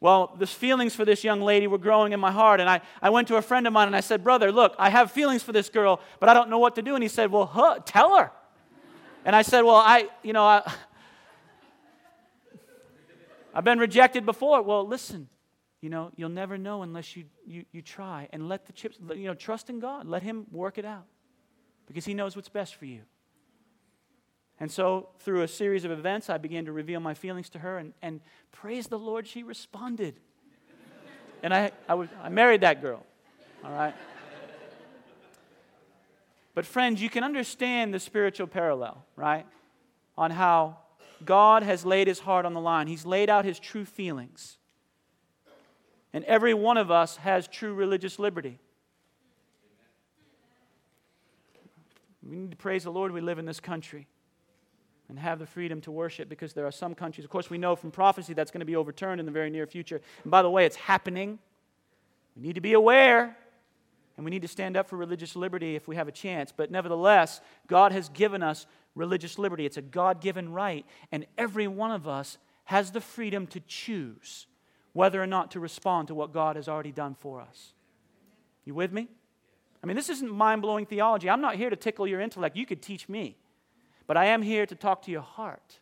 Well, 0.00 0.34
the 0.38 0.46
feelings 0.46 0.94
for 0.94 1.04
this 1.04 1.22
young 1.22 1.42
lady 1.42 1.66
were 1.66 1.78
growing 1.78 2.12
in 2.12 2.20
my 2.20 2.32
heart, 2.32 2.58
and 2.58 2.68
I, 2.68 2.80
I 3.02 3.10
went 3.10 3.28
to 3.28 3.36
a 3.36 3.42
friend 3.42 3.66
of 3.66 3.72
mine 3.72 3.86
and 3.86 3.94
I 3.94 4.00
said, 4.00 4.24
Brother, 4.24 4.50
look, 4.50 4.74
I 4.78 4.88
have 4.88 5.12
feelings 5.12 5.42
for 5.42 5.52
this 5.52 5.68
girl, 5.68 6.00
but 6.18 6.28
I 6.28 6.34
don't 6.34 6.48
know 6.48 6.58
what 6.58 6.74
to 6.76 6.82
do. 6.82 6.94
And 6.94 7.02
he 7.02 7.08
said, 7.08 7.30
Well, 7.30 7.46
huh, 7.46 7.80
tell 7.84 8.16
her. 8.16 8.32
And 9.24 9.36
I 9.36 9.42
said, 9.42 9.60
Well, 9.60 9.76
I, 9.76 10.08
you 10.22 10.32
know, 10.32 10.44
I, 10.44 10.62
I've 13.54 13.64
been 13.64 13.78
rejected 13.78 14.24
before. 14.24 14.62
Well, 14.62 14.86
listen, 14.86 15.28
you 15.80 15.88
know, 15.88 16.10
you'll 16.16 16.28
never 16.28 16.58
know 16.58 16.82
unless 16.82 17.16
you, 17.16 17.24
you, 17.46 17.64
you 17.72 17.82
try 17.82 18.28
and 18.32 18.48
let 18.48 18.66
the 18.66 18.72
chips, 18.72 18.98
you 19.14 19.26
know, 19.26 19.34
trust 19.34 19.70
in 19.70 19.80
God. 19.80 20.06
Let 20.06 20.22
Him 20.22 20.46
work 20.50 20.78
it 20.78 20.84
out 20.84 21.06
because 21.86 22.04
He 22.04 22.14
knows 22.14 22.36
what's 22.36 22.48
best 22.48 22.74
for 22.74 22.84
you. 22.84 23.00
And 24.58 24.70
so, 24.70 25.08
through 25.20 25.42
a 25.42 25.48
series 25.48 25.84
of 25.86 25.90
events, 25.90 26.28
I 26.28 26.36
began 26.36 26.66
to 26.66 26.72
reveal 26.72 27.00
my 27.00 27.14
feelings 27.14 27.48
to 27.50 27.58
her, 27.60 27.78
and, 27.78 27.94
and 28.02 28.20
praise 28.52 28.88
the 28.88 28.98
Lord, 28.98 29.26
she 29.26 29.42
responded. 29.42 30.20
and 31.42 31.54
I, 31.54 31.72
I, 31.88 31.94
was, 31.94 32.10
I 32.22 32.28
married 32.28 32.60
that 32.60 32.82
girl, 32.82 33.02
all 33.64 33.72
right? 33.72 33.94
But, 36.54 36.66
friends, 36.66 37.00
you 37.00 37.08
can 37.08 37.24
understand 37.24 37.94
the 37.94 37.98
spiritual 37.98 38.48
parallel, 38.48 39.02
right? 39.16 39.46
On 40.18 40.30
how 40.30 40.76
God 41.24 41.62
has 41.62 41.84
laid 41.84 42.06
his 42.06 42.20
heart 42.20 42.46
on 42.46 42.54
the 42.54 42.60
line, 42.60 42.86
He's 42.86 43.06
laid 43.06 43.28
out 43.30 43.44
his 43.44 43.58
true 43.58 43.84
feelings. 43.84 44.58
And 46.12 46.24
every 46.24 46.54
one 46.54 46.76
of 46.76 46.90
us 46.90 47.16
has 47.16 47.46
true 47.46 47.72
religious 47.72 48.18
liberty. 48.18 48.58
We 52.22 52.36
need 52.36 52.50
to 52.50 52.56
praise 52.56 52.84
the 52.84 52.90
Lord 52.90 53.12
we 53.12 53.20
live 53.20 53.38
in 53.38 53.46
this 53.46 53.60
country 53.60 54.06
and 55.08 55.18
have 55.18 55.38
the 55.38 55.46
freedom 55.46 55.80
to 55.82 55.90
worship 55.90 56.28
because 56.28 56.52
there 56.52 56.66
are 56.66 56.72
some 56.72 56.94
countries, 56.94 57.24
of 57.24 57.30
course, 57.30 57.50
we 57.50 57.58
know 57.58 57.74
from 57.74 57.90
prophecy 57.90 58.34
that's 58.34 58.50
going 58.50 58.60
to 58.60 58.66
be 58.66 58.76
overturned 58.76 59.20
in 59.20 59.26
the 59.26 59.32
very 59.32 59.50
near 59.50 59.66
future. 59.66 60.00
And 60.22 60.30
by 60.30 60.42
the 60.42 60.50
way, 60.50 60.64
it's 60.64 60.76
happening. 60.76 61.38
We 62.36 62.42
need 62.42 62.54
to 62.54 62.60
be 62.60 62.74
aware 62.74 63.36
and 64.16 64.24
we 64.24 64.30
need 64.30 64.42
to 64.42 64.48
stand 64.48 64.76
up 64.76 64.88
for 64.88 64.96
religious 64.96 65.34
liberty 65.34 65.76
if 65.76 65.88
we 65.88 65.96
have 65.96 66.08
a 66.08 66.12
chance. 66.12 66.52
But 66.54 66.70
nevertheless, 66.70 67.40
God 67.66 67.92
has 67.92 68.08
given 68.08 68.42
us 68.42 68.66
religious 68.94 69.38
liberty. 69.38 69.66
It's 69.66 69.76
a 69.76 69.82
God 69.82 70.20
given 70.20 70.52
right, 70.52 70.84
and 71.10 71.26
every 71.38 71.68
one 71.68 71.90
of 71.90 72.06
us 72.06 72.38
has 72.64 72.90
the 72.90 73.00
freedom 73.00 73.46
to 73.48 73.60
choose 73.60 74.46
whether 74.92 75.22
or 75.22 75.26
not 75.26 75.52
to 75.52 75.60
respond 75.60 76.08
to 76.08 76.14
what 76.14 76.32
God 76.32 76.56
has 76.56 76.68
already 76.68 76.92
done 76.92 77.14
for 77.14 77.40
us. 77.40 77.72
You 78.64 78.74
with 78.74 78.92
me? 78.92 79.08
I 79.82 79.86
mean, 79.86 79.96
this 79.96 80.10
isn't 80.10 80.30
mind 80.30 80.62
blowing 80.62 80.84
theology. 80.84 81.30
I'm 81.30 81.40
not 81.40 81.56
here 81.56 81.70
to 81.70 81.76
tickle 81.76 82.06
your 82.06 82.20
intellect. 82.20 82.56
You 82.56 82.66
could 82.66 82.82
teach 82.82 83.08
me. 83.08 83.36
But 84.06 84.16
I 84.16 84.26
am 84.26 84.42
here 84.42 84.66
to 84.66 84.74
talk 84.74 85.02
to 85.02 85.10
your 85.10 85.22
heart. 85.22 85.78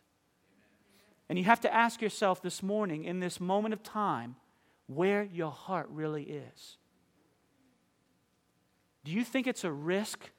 And 1.27 1.37
you 1.37 1.45
have 1.45 1.61
to 1.61 1.73
ask 1.73 2.01
yourself 2.01 2.41
this 2.41 2.63
morning, 2.63 3.03
in 3.03 3.19
this 3.19 3.39
moment 3.39 3.73
of 3.73 3.83
time, 3.83 4.35
where 4.87 5.23
your 5.23 5.51
heart 5.51 5.87
really 5.91 6.23
is. 6.23 6.77
Do 9.03 9.11
you 9.11 9.23
think 9.23 9.47
it's 9.47 9.63
a 9.63 9.71
risk 9.71 10.29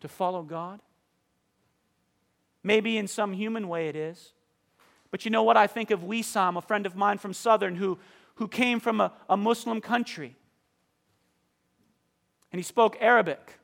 to 0.00 0.08
follow 0.08 0.42
God? 0.42 0.80
Maybe 2.62 2.96
in 2.98 3.08
some 3.08 3.32
human 3.32 3.68
way 3.68 3.88
it 3.88 3.96
is. 3.96 4.32
But 5.10 5.24
you 5.24 5.30
know 5.30 5.42
what? 5.42 5.56
I 5.56 5.66
think 5.66 5.90
of 5.90 6.00
Wissam, 6.00 6.56
a 6.56 6.62
friend 6.62 6.86
of 6.86 6.96
mine 6.96 7.18
from 7.18 7.32
Southern, 7.32 7.76
who, 7.76 7.98
who 8.36 8.48
came 8.48 8.80
from 8.80 9.00
a, 9.00 9.12
a 9.28 9.36
Muslim 9.36 9.80
country. 9.80 10.36
And 12.50 12.58
he 12.58 12.62
spoke 12.62 12.96
Arabic 13.00 13.58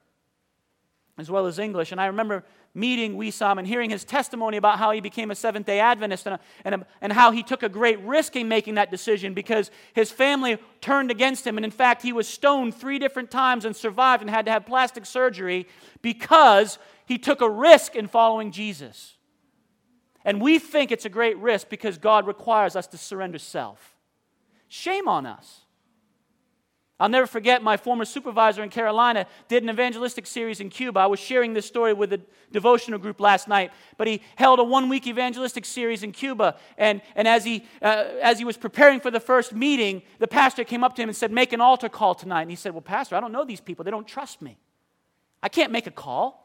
as 1.18 1.30
well 1.30 1.46
as 1.46 1.58
English. 1.58 1.92
And 1.92 2.00
I 2.00 2.06
remember 2.06 2.44
meeting 2.74 3.16
Wissam 3.16 3.58
and 3.58 3.66
hearing 3.66 3.90
his 3.90 4.04
testimony 4.04 4.56
about 4.56 4.78
how 4.78 4.90
he 4.90 5.00
became 5.00 5.30
a 5.30 5.34
Seventh 5.34 5.66
day 5.66 5.80
Adventist 5.80 6.26
and, 6.26 6.38
and, 6.64 6.84
and 7.00 7.12
how 7.12 7.30
he 7.30 7.42
took 7.42 7.62
a 7.62 7.68
great 7.68 8.00
risk 8.00 8.36
in 8.36 8.48
making 8.48 8.76
that 8.76 8.90
decision 8.90 9.34
because 9.34 9.70
his 9.94 10.10
family 10.10 10.58
turned 10.80 11.10
against 11.10 11.46
him. 11.46 11.56
And 11.56 11.64
in 11.64 11.70
fact, 11.70 12.02
he 12.02 12.12
was 12.12 12.28
stoned 12.28 12.74
three 12.74 12.98
different 12.98 13.30
times 13.30 13.64
and 13.64 13.74
survived 13.74 14.22
and 14.22 14.30
had 14.30 14.46
to 14.46 14.52
have 14.52 14.66
plastic 14.66 15.06
surgery 15.06 15.66
because 16.02 16.78
he 17.06 17.18
took 17.18 17.40
a 17.40 17.50
risk 17.50 17.96
in 17.96 18.06
following 18.06 18.52
Jesus. 18.52 19.16
And 20.24 20.40
we 20.40 20.58
think 20.58 20.92
it's 20.92 21.04
a 21.06 21.10
great 21.10 21.38
risk 21.38 21.68
because 21.68 21.96
God 21.96 22.26
requires 22.26 22.76
us 22.76 22.86
to 22.88 22.98
surrender 22.98 23.38
self. 23.38 23.96
Shame 24.68 25.08
on 25.08 25.24
us. 25.24 25.62
I'll 27.00 27.08
never 27.08 27.28
forget 27.28 27.62
my 27.62 27.76
former 27.76 28.04
supervisor 28.04 28.62
in 28.62 28.70
Carolina 28.70 29.26
did 29.46 29.62
an 29.62 29.70
evangelistic 29.70 30.26
series 30.26 30.60
in 30.60 30.68
Cuba. 30.68 30.98
I 30.98 31.06
was 31.06 31.20
sharing 31.20 31.54
this 31.54 31.64
story 31.64 31.92
with 31.92 32.12
a 32.12 32.20
devotional 32.50 32.98
group 32.98 33.20
last 33.20 33.46
night, 33.46 33.70
but 33.96 34.08
he 34.08 34.20
held 34.34 34.58
a 34.58 34.64
one 34.64 34.88
week 34.88 35.06
evangelistic 35.06 35.64
series 35.64 36.02
in 36.02 36.10
Cuba. 36.10 36.56
And, 36.76 37.00
and 37.14 37.28
as, 37.28 37.44
he, 37.44 37.64
uh, 37.82 38.04
as 38.20 38.38
he 38.38 38.44
was 38.44 38.56
preparing 38.56 38.98
for 38.98 39.12
the 39.12 39.20
first 39.20 39.52
meeting, 39.52 40.02
the 40.18 40.26
pastor 40.26 40.64
came 40.64 40.82
up 40.82 40.96
to 40.96 41.02
him 41.02 41.08
and 41.08 41.14
said, 41.16 41.30
Make 41.30 41.52
an 41.52 41.60
altar 41.60 41.88
call 41.88 42.16
tonight. 42.16 42.42
And 42.42 42.50
he 42.50 42.56
said, 42.56 42.72
Well, 42.72 42.82
Pastor, 42.82 43.14
I 43.14 43.20
don't 43.20 43.32
know 43.32 43.44
these 43.44 43.60
people. 43.60 43.84
They 43.84 43.92
don't 43.92 44.06
trust 44.06 44.42
me. 44.42 44.58
I 45.40 45.48
can't 45.48 45.70
make 45.70 45.86
a 45.86 45.92
call. 45.92 46.44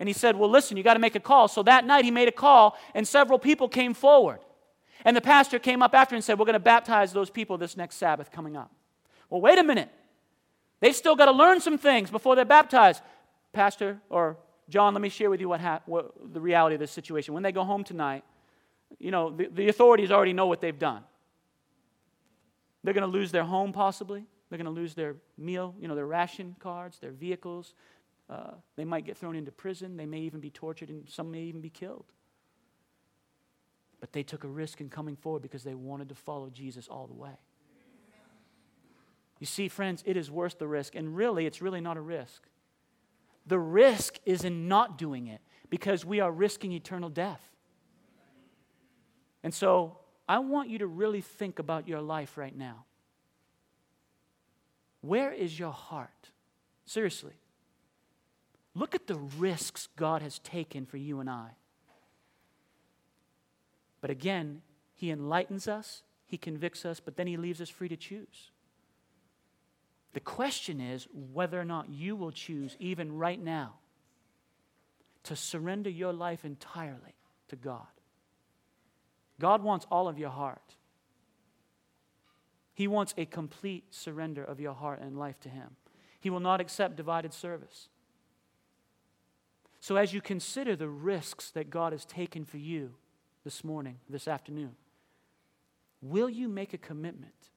And 0.00 0.08
he 0.08 0.14
said, 0.14 0.36
Well, 0.36 0.48
listen, 0.48 0.78
you 0.78 0.82
got 0.82 0.94
to 0.94 1.00
make 1.00 1.16
a 1.16 1.20
call. 1.20 1.48
So 1.48 1.62
that 1.64 1.84
night 1.84 2.06
he 2.06 2.10
made 2.10 2.28
a 2.28 2.32
call, 2.32 2.78
and 2.94 3.06
several 3.06 3.38
people 3.38 3.68
came 3.68 3.92
forward. 3.92 4.38
And 5.04 5.14
the 5.14 5.20
pastor 5.20 5.58
came 5.58 5.82
up 5.82 5.94
after 5.94 6.14
and 6.14 6.24
said, 6.24 6.38
We're 6.38 6.46
going 6.46 6.54
to 6.54 6.60
baptize 6.60 7.12
those 7.12 7.28
people 7.28 7.58
this 7.58 7.76
next 7.76 7.96
Sabbath 7.96 8.32
coming 8.32 8.56
up. 8.56 8.72
Well, 9.30 9.40
wait 9.40 9.58
a 9.58 9.64
minute. 9.64 9.90
They've 10.80 10.94
still 10.94 11.16
got 11.16 11.26
to 11.26 11.32
learn 11.32 11.60
some 11.60 11.78
things 11.78 12.10
before 12.10 12.36
they're 12.36 12.44
baptized. 12.44 13.02
Pastor 13.52 14.00
or 14.10 14.36
John, 14.68 14.94
let 14.94 15.00
me 15.00 15.08
share 15.08 15.30
with 15.30 15.40
you 15.40 15.48
what, 15.48 15.60
ha- 15.60 15.80
what 15.86 16.12
the 16.32 16.40
reality 16.40 16.74
of 16.74 16.80
this 16.80 16.90
situation. 16.90 17.34
When 17.34 17.42
they 17.42 17.52
go 17.52 17.64
home 17.64 17.84
tonight, 17.84 18.24
you 18.98 19.10
know, 19.10 19.30
the, 19.30 19.46
the 19.46 19.68
authorities 19.68 20.10
already 20.10 20.32
know 20.32 20.46
what 20.46 20.60
they've 20.60 20.78
done. 20.78 21.02
They're 22.82 22.94
going 22.94 23.10
to 23.10 23.18
lose 23.18 23.32
their 23.32 23.44
home, 23.44 23.72
possibly. 23.72 24.24
They're 24.48 24.58
going 24.58 24.66
to 24.66 24.80
lose 24.80 24.94
their 24.94 25.16
meal, 25.36 25.74
you 25.80 25.88
know, 25.88 25.94
their 25.94 26.06
ration 26.06 26.54
cards, 26.60 26.98
their 26.98 27.10
vehicles. 27.10 27.74
Uh, 28.28 28.52
they 28.76 28.84
might 28.84 29.04
get 29.04 29.16
thrown 29.16 29.36
into 29.36 29.50
prison. 29.50 29.96
They 29.96 30.06
may 30.06 30.20
even 30.20 30.40
be 30.40 30.50
tortured, 30.50 30.88
and 30.88 31.08
some 31.08 31.30
may 31.30 31.42
even 31.42 31.60
be 31.60 31.70
killed. 31.70 32.06
But 34.00 34.12
they 34.12 34.22
took 34.22 34.44
a 34.44 34.48
risk 34.48 34.80
in 34.80 34.88
coming 34.88 35.16
forward 35.16 35.42
because 35.42 35.64
they 35.64 35.74
wanted 35.74 36.08
to 36.10 36.14
follow 36.14 36.50
Jesus 36.50 36.86
all 36.88 37.06
the 37.06 37.14
way. 37.14 37.38
You 39.38 39.46
see, 39.46 39.68
friends, 39.68 40.02
it 40.06 40.16
is 40.16 40.30
worth 40.30 40.58
the 40.58 40.66
risk. 40.66 40.94
And 40.94 41.16
really, 41.16 41.46
it's 41.46 41.60
really 41.60 41.80
not 41.80 41.96
a 41.96 42.00
risk. 42.00 42.42
The 43.46 43.58
risk 43.58 44.18
is 44.24 44.44
in 44.44 44.68
not 44.68 44.98
doing 44.98 45.26
it 45.26 45.40
because 45.70 46.04
we 46.04 46.20
are 46.20 46.32
risking 46.32 46.72
eternal 46.72 47.10
death. 47.10 47.42
And 49.42 49.54
so, 49.54 49.98
I 50.28 50.38
want 50.38 50.70
you 50.70 50.78
to 50.78 50.86
really 50.86 51.20
think 51.20 51.58
about 51.58 51.86
your 51.86 52.00
life 52.00 52.36
right 52.36 52.56
now. 52.56 52.84
Where 55.00 55.32
is 55.32 55.56
your 55.56 55.70
heart? 55.70 56.30
Seriously. 56.84 57.34
Look 58.74 58.94
at 58.94 59.06
the 59.06 59.18
risks 59.38 59.88
God 59.96 60.22
has 60.22 60.40
taken 60.40 60.84
for 60.84 60.96
you 60.96 61.20
and 61.20 61.30
I. 61.30 61.50
But 64.00 64.10
again, 64.10 64.62
He 64.94 65.10
enlightens 65.10 65.68
us, 65.68 66.02
He 66.26 66.36
convicts 66.36 66.84
us, 66.84 66.98
but 66.98 67.16
then 67.16 67.26
He 67.26 67.36
leaves 67.36 67.60
us 67.60 67.70
free 67.70 67.88
to 67.88 67.96
choose. 67.96 68.50
The 70.16 70.20
question 70.20 70.80
is 70.80 71.06
whether 71.12 71.60
or 71.60 71.64
not 71.66 71.90
you 71.90 72.16
will 72.16 72.32
choose, 72.32 72.74
even 72.80 73.18
right 73.18 73.38
now, 73.38 73.74
to 75.24 75.36
surrender 75.36 75.90
your 75.90 76.14
life 76.14 76.42
entirely 76.42 77.14
to 77.48 77.56
God. 77.56 77.86
God 79.38 79.62
wants 79.62 79.86
all 79.90 80.08
of 80.08 80.18
your 80.18 80.30
heart. 80.30 80.76
He 82.72 82.88
wants 82.88 83.12
a 83.18 83.26
complete 83.26 83.84
surrender 83.90 84.42
of 84.42 84.58
your 84.58 84.72
heart 84.72 85.02
and 85.02 85.18
life 85.18 85.38
to 85.40 85.50
Him. 85.50 85.76
He 86.18 86.30
will 86.30 86.40
not 86.40 86.62
accept 86.62 86.96
divided 86.96 87.34
service. 87.34 87.90
So, 89.80 89.96
as 89.96 90.14
you 90.14 90.22
consider 90.22 90.76
the 90.76 90.88
risks 90.88 91.50
that 91.50 91.68
God 91.68 91.92
has 91.92 92.06
taken 92.06 92.46
for 92.46 92.56
you 92.56 92.94
this 93.44 93.62
morning, 93.62 93.98
this 94.08 94.26
afternoon, 94.26 94.76
will 96.00 96.30
you 96.30 96.48
make 96.48 96.72
a 96.72 96.78
commitment 96.78 97.50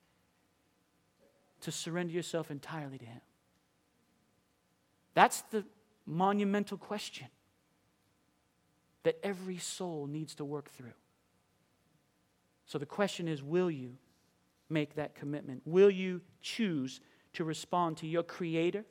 to 1.62 1.72
surrender 1.72 2.14
yourself 2.14 2.52
entirely 2.52 2.98
to 2.98 3.06
Him? 3.06 3.22
That's 5.14 5.42
the 5.52 5.66
monumental 6.06 6.78
question 6.78 7.28
that 9.04 9.18
every 9.24 9.58
soul 9.58 10.08
needs 10.08 10.36
to 10.36 10.46
work 10.46 10.70
through. 10.70 10.94
So 12.66 12.78
the 12.78 12.86
question 12.86 13.28
is 13.28 13.42
will 13.42 13.72
you 13.72 13.98
make 14.70 14.96
that 14.96 15.16
commitment? 15.16 15.62
Will 15.66 15.90
you 15.90 16.22
choose 16.42 17.02
to 17.34 17.44
respond 17.44 17.98
to 17.98 18.08
your 18.08 18.24
Creator 18.24 18.86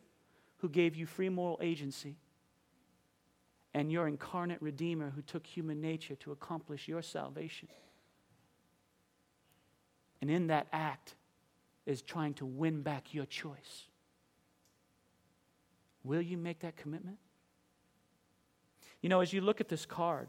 who 0.59 0.69
gave 0.69 0.97
you 0.97 1.07
free 1.07 1.29
moral 1.29 1.59
agency 1.63 2.17
and 3.75 3.93
your 3.93 4.09
incarnate 4.09 4.61
Redeemer 4.61 5.11
who 5.11 5.23
took 5.23 5.47
human 5.47 5.81
nature 5.81 6.17
to 6.17 6.33
accomplish 6.33 6.89
your 6.89 7.03
salvation? 7.03 7.69
And 10.21 10.31
in 10.31 10.49
that 10.49 10.67
act 10.73 11.15
is 11.89 12.03
trying 12.03 12.35
to 12.35 12.45
win 12.45 12.83
back 12.83 13.15
your 13.15 13.25
choice. 13.25 13.87
Will 16.05 16.21
you 16.21 16.37
make 16.37 16.61
that 16.61 16.77
commitment? 16.77 17.17
You 19.01 19.09
know, 19.09 19.21
as 19.21 19.33
you 19.33 19.41
look 19.41 19.61
at 19.63 19.69
this 19.69 19.87
card, 19.87 20.29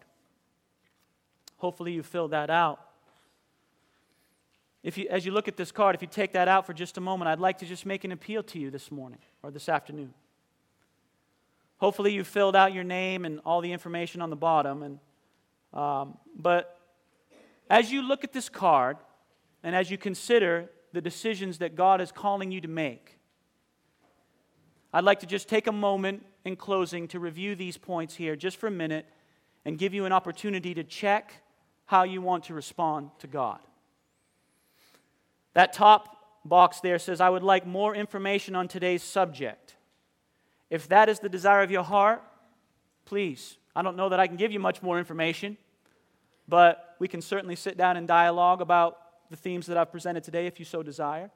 hopefully 1.58 1.92
you 1.92 2.02
fill 2.02 2.30
that 2.30 2.50
out. 2.50 2.80
If 4.84 4.98
you, 4.98 5.08
as 5.10 5.26
you 5.26 5.34
look 5.34 5.50
at 5.50 5.58
this 5.58 5.70
card, 5.70 5.96
if 5.96 6.02
you 6.02 6.08
take 6.08 6.32
that 6.32 6.48
out 6.48 6.66
for 6.66 6.74
just 6.74 6.98
a 6.98 7.02
moment, 7.02 7.28
I'd 7.28 7.40
like 7.40 7.58
to 7.58 7.66
just 7.66 7.86
make 7.86 8.06
an 8.06 8.14
appeal 8.14 8.42
to 8.44 8.60
you 8.60 8.72
this 8.72 8.90
morning 8.90 9.20
or 9.44 9.52
this 9.52 9.68
afternoon. 9.68 10.14
Hopefully, 11.80 12.14
you 12.14 12.24
filled 12.24 12.56
out 12.56 12.74
your 12.74 12.86
name 12.86 13.26
and 13.26 13.42
all 13.46 13.60
the 13.60 13.74
information 13.74 14.22
on 14.22 14.30
the 14.30 14.38
bottom. 14.38 14.84
And, 14.84 15.00
um, 15.74 16.18
but 16.38 16.80
as 17.70 17.92
you 17.92 18.02
look 18.02 18.24
at 18.24 18.32
this 18.32 18.48
card 18.48 18.96
and 19.62 19.76
as 19.76 19.92
you 19.92 19.98
consider 19.98 20.70
the 20.94 21.02
decisions 21.02 21.60
that 21.60 21.76
God 21.76 22.02
is 22.02 22.12
calling 22.12 22.52
you 22.52 22.62
to 22.62 22.68
make, 22.68 23.20
I'd 24.92 25.04
like 25.04 25.20
to 25.20 25.28
just 25.28 25.48
take 25.48 25.68
a 25.68 25.72
moment 25.72 26.26
in 26.46 26.56
closing 26.56 27.08
to 27.10 27.20
review 27.20 27.56
these 27.56 27.78
points 27.78 28.16
here 28.16 28.36
just 28.36 28.58
for 28.58 28.68
a 28.68 28.72
minute 28.72 29.06
and 29.66 29.78
give 29.78 29.94
you 29.94 30.06
an 30.06 30.12
opportunity 30.12 30.74
to 30.74 30.84
check 30.84 31.44
how 31.86 32.04
you 32.04 32.22
want 32.22 32.46
to 32.46 32.54
respond 32.54 33.12
to 33.20 33.28
God. 33.28 33.60
That 35.54 35.74
top 35.74 36.18
box 36.46 36.80
there 36.80 37.00
says, 37.00 37.22
I 37.22 37.30
would 37.30 37.44
like 37.44 37.68
more 37.68 37.96
information 37.96 38.56
on 38.56 38.68
today's 38.68 39.04
subject. 39.04 39.76
If 40.70 40.88
that 40.90 41.10
is 41.10 41.20
the 41.20 41.30
desire 41.30 41.62
of 41.62 41.72
your 41.72 41.84
heart, 41.84 42.24
please. 43.06 43.58
I 43.76 43.82
don't 43.82 43.96
know 43.96 44.10
that 44.10 44.20
I 44.20 44.28
can 44.28 44.38
give 44.38 44.52
you 44.52 44.60
much 44.60 44.82
more 44.82 44.98
information, 44.98 45.58
but 46.48 46.96
we 47.00 47.08
can 47.08 47.22
certainly 47.22 47.56
sit 47.56 47.78
down 47.78 47.98
and 47.98 48.08
dialogue 48.08 48.62
about 48.62 48.98
the 49.30 49.38
themes 49.38 49.68
that 49.68 49.78
I've 49.78 49.92
presented 49.92 50.24
today 50.24 50.48
if 50.48 50.60
you 50.60 50.66
so 50.66 50.84
desire. 50.84 51.30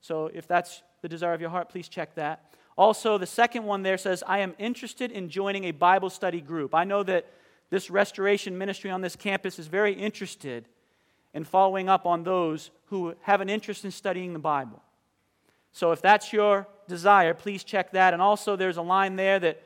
So 0.00 0.30
if 0.32 0.46
that's 0.46 0.82
the 1.02 1.08
desire 1.08 1.34
of 1.34 1.40
your 1.40 1.50
heart, 1.50 1.68
please 1.68 1.88
check 1.88 2.14
that. 2.14 2.54
Also, 2.76 3.18
the 3.18 3.26
second 3.26 3.64
one 3.64 3.82
there 3.82 3.98
says, 3.98 4.22
I 4.26 4.38
am 4.38 4.54
interested 4.58 5.10
in 5.10 5.28
joining 5.28 5.64
a 5.64 5.70
Bible 5.70 6.10
study 6.10 6.40
group. 6.40 6.74
I 6.74 6.84
know 6.84 7.02
that 7.02 7.26
this 7.68 7.90
restoration 7.90 8.56
ministry 8.56 8.90
on 8.90 9.00
this 9.00 9.16
campus 9.16 9.58
is 9.58 9.66
very 9.66 9.92
interested 9.92 10.66
in 11.34 11.44
following 11.44 11.88
up 11.88 12.06
on 12.06 12.24
those 12.24 12.70
who 12.86 13.14
have 13.22 13.40
an 13.40 13.48
interest 13.48 13.84
in 13.84 13.90
studying 13.90 14.32
the 14.32 14.38
Bible. 14.38 14.82
So 15.72 15.92
if 15.92 16.02
that's 16.02 16.32
your 16.32 16.66
desire, 16.88 17.34
please 17.34 17.62
check 17.62 17.92
that. 17.92 18.12
And 18.12 18.20
also, 18.20 18.56
there's 18.56 18.76
a 18.76 18.82
line 18.82 19.16
there 19.16 19.38
that, 19.38 19.62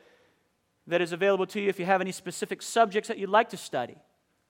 that 0.87 1.01
is 1.01 1.11
available 1.11 1.47
to 1.47 1.59
you 1.59 1.69
if 1.69 1.79
you 1.79 1.85
have 1.85 2.01
any 2.01 2.11
specific 2.11 2.61
subjects 2.61 3.07
that 3.07 3.17
you'd 3.17 3.29
like 3.29 3.49
to 3.49 3.57
study, 3.57 3.95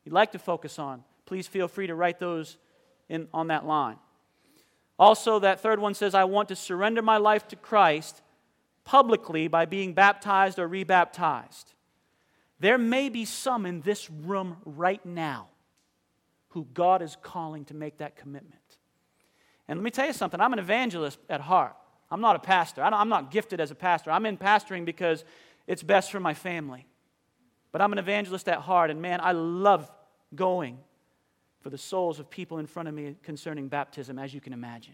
you'd 0.04 0.14
like 0.14 0.32
to 0.34 0.40
focus 0.40 0.78
on. 0.80 1.04
Please 1.26 1.48
feel 1.48 1.68
free 1.68 1.88
to 1.88 1.96
write 1.96 2.20
those 2.20 2.58
in, 3.10 3.28
on 3.34 3.48
that 3.48 3.65
line. 3.65 3.98
Also, 4.98 5.39
that 5.39 5.60
third 5.60 5.80
one 5.80 5.94
says, 5.94 6.15
I 6.15 6.24
want 6.24 6.50
to 6.50 6.56
surrender 6.56 7.02
my 7.02 7.18
life 7.18 7.48
to 7.50 7.56
Christ 7.56 8.22
publicly 8.84 9.48
by 9.48 9.65
being 9.65 9.94
baptized 9.94 10.60
or 10.60 10.68
rebaptized. 10.68 11.74
There 12.60 12.78
may 12.78 13.10
be 13.10 13.26
some 13.26 13.65
in 13.65 13.82
this 13.82 14.10
room 14.10 14.58
right 14.63 15.06
now 15.06 15.50
who 16.50 16.65
God 16.74 17.02
is 17.02 17.18
calling 17.22 17.65
to 17.65 17.74
make 17.74 17.98
that 17.98 18.15
commitment. 18.15 18.78
And 19.68 19.80
let 19.80 19.84
me 19.84 19.91
tell 19.91 20.08
you 20.08 20.13
something 20.13 20.39
I'm 20.39 20.54
an 20.54 20.60
evangelist 20.60 21.20
at 21.30 21.41
heart. 21.41 21.76
I'm 22.10 22.22
not 22.22 22.36
a 22.36 22.39
pastor. 22.39 22.82
I'm 22.82 23.10
not 23.10 23.32
gifted 23.32 23.60
as 23.60 23.72
a 23.72 23.76
pastor. 23.76 24.12
I'm 24.12 24.26
in 24.26 24.38
pastoring 24.38 24.86
because 24.86 25.26
it's 25.68 25.84
best 25.84 26.12
for 26.12 26.20
my 26.20 26.34
family. 26.34 26.86
But 27.72 27.82
I'm 27.82 27.91
an 27.91 27.98
evangelist 27.98 28.48
at 28.48 28.60
heart, 28.60 28.89
and 28.89 29.02
man, 29.02 29.20
I 29.22 29.34
love 29.34 29.91
going 30.34 30.78
for 31.65 31.71
the 31.71 31.78
souls 31.80 32.19
of 32.19 32.30
people 32.30 32.60
in 32.60 32.67
front 32.67 32.88
of 32.88 32.93
me 32.93 33.15
concerning 33.23 33.69
baptism, 33.69 34.19
as 34.19 34.32
you 34.36 34.39
can 34.39 34.54
imagine. 34.54 34.93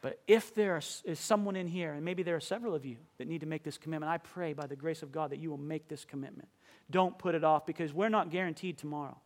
But 0.00 0.20
if 0.28 0.54
there 0.54 0.76
is 0.76 1.18
someone 1.18 1.56
in 1.56 1.66
here, 1.66 1.92
and 1.92 2.04
maybe 2.04 2.22
there 2.22 2.36
are 2.36 2.40
several 2.40 2.72
of 2.72 2.86
you 2.86 2.98
that 3.18 3.26
need 3.26 3.40
to 3.40 3.48
make 3.48 3.64
this 3.64 3.76
commitment, 3.76 4.12
I 4.12 4.18
pray 4.18 4.52
by 4.52 4.68
the 4.68 4.76
grace 4.76 5.02
of 5.02 5.10
God 5.10 5.32
that 5.32 5.40
you 5.40 5.50
will 5.50 5.58
make 5.58 5.88
this 5.88 6.04
commitment. 6.04 6.48
Don't 6.88 7.18
put 7.18 7.34
it 7.34 7.42
off 7.42 7.66
because 7.66 7.92
we're 7.92 8.10
not 8.10 8.30
guaranteed 8.30 8.78
tomorrow. 8.78 9.18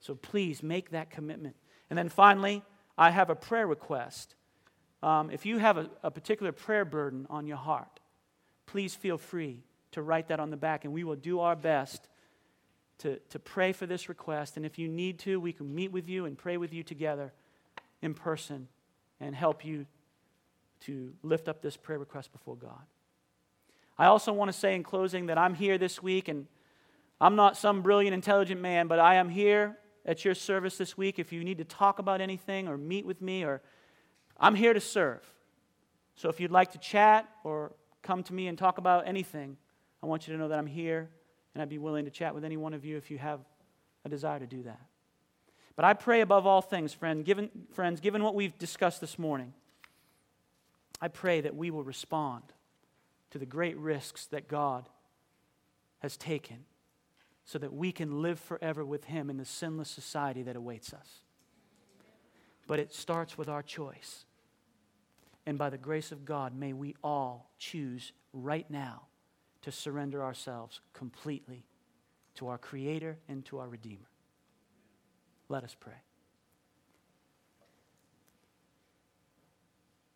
So 0.00 0.14
please 0.14 0.62
make 0.62 0.92
that 0.92 1.10
commitment. 1.10 1.56
And 1.90 1.98
then 1.98 2.08
finally, 2.08 2.64
I 2.96 3.10
have 3.10 3.28
a 3.28 3.36
prayer 3.36 3.66
request. 3.66 4.34
Um, 5.02 5.28
if 5.28 5.44
you 5.44 5.58
have 5.58 5.76
a, 5.76 5.90
a 6.04 6.10
particular 6.10 6.52
prayer 6.52 6.86
burden 6.86 7.26
on 7.28 7.46
your 7.46 7.58
heart, 7.58 8.00
please 8.64 8.94
feel 8.94 9.18
free 9.18 9.62
to 9.90 10.00
write 10.00 10.28
that 10.28 10.40
on 10.40 10.48
the 10.48 10.56
back, 10.56 10.86
and 10.86 10.94
we 10.94 11.04
will 11.04 11.16
do 11.16 11.40
our 11.40 11.54
best 11.54 12.08
to, 12.98 13.18
to 13.30 13.38
pray 13.38 13.72
for 13.72 13.86
this 13.86 14.08
request. 14.08 14.56
And 14.56 14.64
if 14.64 14.78
you 14.78 14.88
need 14.88 15.18
to, 15.20 15.38
we 15.38 15.52
can 15.52 15.74
meet 15.74 15.92
with 15.92 16.08
you 16.08 16.24
and 16.24 16.36
pray 16.36 16.56
with 16.56 16.72
you 16.72 16.82
together 16.82 17.32
in 18.02 18.14
person 18.14 18.68
and 19.20 19.34
help 19.34 19.64
you 19.64 19.86
to 20.80 21.12
lift 21.22 21.48
up 21.48 21.62
this 21.62 21.76
prayer 21.76 21.98
request 21.98 22.32
before 22.32 22.56
God. 22.56 22.82
I 23.98 24.06
also 24.06 24.32
want 24.32 24.50
to 24.50 24.56
say 24.56 24.74
in 24.74 24.82
closing 24.82 25.26
that 25.26 25.38
I'm 25.38 25.54
here 25.54 25.78
this 25.78 26.02
week, 26.02 26.28
and 26.28 26.46
I'm 27.20 27.34
not 27.34 27.56
some 27.56 27.80
brilliant, 27.80 28.14
intelligent 28.14 28.60
man, 28.60 28.88
but 28.88 28.98
I 28.98 29.14
am 29.14 29.30
here 29.30 29.78
at 30.04 30.24
your 30.24 30.34
service 30.34 30.76
this 30.76 30.96
week. 30.98 31.18
If 31.18 31.32
you 31.32 31.42
need 31.42 31.58
to 31.58 31.64
talk 31.64 31.98
about 31.98 32.20
anything 32.20 32.68
or 32.68 32.76
meet 32.76 33.06
with 33.06 33.22
me, 33.22 33.44
or 33.44 33.62
I'm 34.38 34.54
here 34.54 34.74
to 34.74 34.80
serve. 34.80 35.22
So 36.14 36.28
if 36.28 36.40
you'd 36.40 36.50
like 36.50 36.72
to 36.72 36.78
chat 36.78 37.28
or 37.42 37.72
come 38.02 38.22
to 38.24 38.34
me 38.34 38.48
and 38.48 38.58
talk 38.58 38.78
about 38.78 39.08
anything, 39.08 39.56
I 40.02 40.06
want 40.06 40.28
you 40.28 40.34
to 40.34 40.38
know 40.38 40.48
that 40.48 40.58
I'm 40.58 40.66
here, 40.66 41.08
and 41.56 41.62
I'd 41.62 41.70
be 41.70 41.78
willing 41.78 42.04
to 42.04 42.10
chat 42.10 42.34
with 42.34 42.44
any 42.44 42.58
one 42.58 42.74
of 42.74 42.84
you 42.84 42.98
if 42.98 43.10
you 43.10 43.16
have 43.16 43.40
a 44.04 44.10
desire 44.10 44.38
to 44.38 44.46
do 44.46 44.64
that. 44.64 44.82
But 45.74 45.86
I 45.86 45.94
pray 45.94 46.20
above 46.20 46.46
all 46.46 46.60
things, 46.60 46.92
friend, 46.92 47.24
given, 47.24 47.48
friends, 47.72 47.98
given 47.98 48.22
what 48.22 48.34
we've 48.34 48.58
discussed 48.58 49.00
this 49.00 49.18
morning, 49.18 49.54
I 51.00 51.08
pray 51.08 51.40
that 51.40 51.56
we 51.56 51.70
will 51.70 51.82
respond 51.82 52.42
to 53.30 53.38
the 53.38 53.46
great 53.46 53.74
risks 53.78 54.26
that 54.26 54.48
God 54.48 54.90
has 56.00 56.18
taken 56.18 56.66
so 57.46 57.58
that 57.58 57.72
we 57.72 57.90
can 57.90 58.20
live 58.20 58.38
forever 58.38 58.84
with 58.84 59.06
Him 59.06 59.30
in 59.30 59.38
the 59.38 59.46
sinless 59.46 59.88
society 59.88 60.42
that 60.42 60.56
awaits 60.56 60.92
us. 60.92 61.20
But 62.66 62.80
it 62.80 62.92
starts 62.92 63.38
with 63.38 63.48
our 63.48 63.62
choice. 63.62 64.26
And 65.46 65.56
by 65.56 65.70
the 65.70 65.78
grace 65.78 66.12
of 66.12 66.26
God, 66.26 66.54
may 66.54 66.74
we 66.74 66.96
all 67.02 67.50
choose 67.58 68.12
right 68.34 68.70
now 68.70 69.04
to 69.66 69.72
surrender 69.72 70.22
ourselves 70.22 70.80
completely 70.92 71.64
to 72.36 72.46
our 72.46 72.56
Creator 72.56 73.18
and 73.28 73.44
to 73.46 73.58
our 73.58 73.66
Redeemer. 73.66 74.06
Let 75.48 75.64
us 75.64 75.74
pray. 75.78 76.04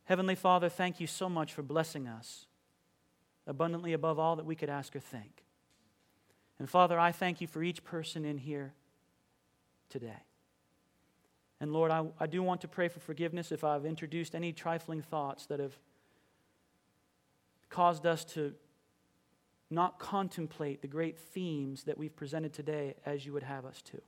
Heavenly 0.04 0.36
Father, 0.36 0.68
thank 0.68 1.00
you 1.00 1.08
so 1.08 1.28
much 1.28 1.52
for 1.52 1.62
blessing 1.62 2.06
us 2.06 2.46
abundantly 3.44 3.92
above 3.92 4.20
all 4.20 4.36
that 4.36 4.46
we 4.46 4.54
could 4.54 4.70
ask 4.70 4.94
or 4.94 5.00
think. 5.00 5.42
And 6.60 6.70
Father, 6.70 6.96
I 6.96 7.10
thank 7.10 7.40
you 7.40 7.48
for 7.48 7.60
each 7.60 7.82
person 7.82 8.24
in 8.24 8.38
here 8.38 8.72
today. 9.88 10.22
And 11.58 11.72
Lord, 11.72 11.90
I, 11.90 12.06
I 12.20 12.28
do 12.28 12.40
want 12.40 12.60
to 12.60 12.68
pray 12.68 12.86
for 12.86 13.00
forgiveness 13.00 13.50
if 13.50 13.64
I've 13.64 13.84
introduced 13.84 14.36
any 14.36 14.52
trifling 14.52 15.02
thoughts 15.02 15.46
that 15.46 15.58
have 15.58 15.76
caused 17.68 18.06
us 18.06 18.24
to 18.26 18.54
not 19.70 19.98
contemplate 19.98 20.82
the 20.82 20.88
great 20.88 21.18
themes 21.18 21.84
that 21.84 21.96
we've 21.96 22.14
presented 22.14 22.52
today 22.52 22.94
as 23.06 23.24
you 23.24 23.32
would 23.32 23.44
have 23.44 23.64
us 23.64 23.80
to. 23.82 24.00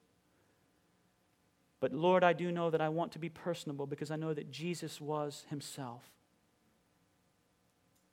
But 1.79 1.93
Lord, 1.93 2.25
I 2.25 2.33
do 2.33 2.51
know 2.51 2.71
that 2.71 2.81
I 2.81 2.89
want 2.89 3.13
to 3.13 3.19
be 3.19 3.29
personable 3.29 3.87
because 3.87 4.11
I 4.11 4.17
know 4.17 4.35
that 4.35 4.51
Jesus 4.51 5.01
was 5.01 5.45
himself. 5.51 6.03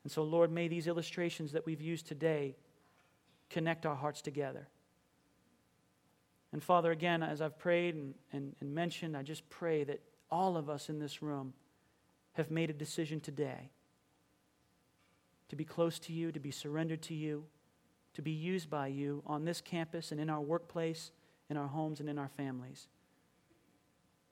And 0.04 0.12
so, 0.12 0.24
Lord, 0.24 0.52
may 0.52 0.68
these 0.68 0.88
illustrations 0.88 1.52
that 1.52 1.66
we've 1.66 1.82
used 1.82 2.08
today 2.08 2.56
connect 3.50 3.86
our 3.86 3.96
hearts 3.96 4.22
together. 4.22 4.68
And 6.52 6.64
Father, 6.64 6.92
again, 6.92 7.22
as 7.22 7.42
I've 7.42 7.60
prayed 7.60 7.96
and, 7.96 8.14
and, 8.32 8.56
and, 8.60 8.74
mentioned, 8.74 9.16
I 9.16 9.22
just 9.22 9.48
pray 9.50 9.84
that 9.84 10.02
all 10.32 10.58
of 10.58 10.70
us 10.70 10.90
in 10.90 11.00
this 11.00 11.22
room 11.22 11.54
have 12.34 12.50
made 12.50 12.70
a 12.70 12.74
decision 12.74 13.20
today 13.20 13.70
to 15.50 15.56
be 15.56 15.66
close 15.66 16.00
to 16.00 16.14
you, 16.14 16.32
to 16.32 16.40
be 16.40 16.52
surrendered 16.52 17.02
to 17.04 17.14
you, 17.14 17.46
to 18.14 18.22
be 18.22 18.32
used 18.32 18.70
by 18.70 18.88
you 18.88 19.22
on 19.26 19.46
this 19.46 19.62
campus 19.62 20.12
and 20.12 20.20
in 20.20 20.30
our 20.30 20.42
workplace, 20.42 21.12
in 21.50 21.58
our 21.58 21.68
homes, 21.68 22.00
and 22.00 22.10
in 22.10 22.18
our 22.18 22.30
families. 22.30 22.88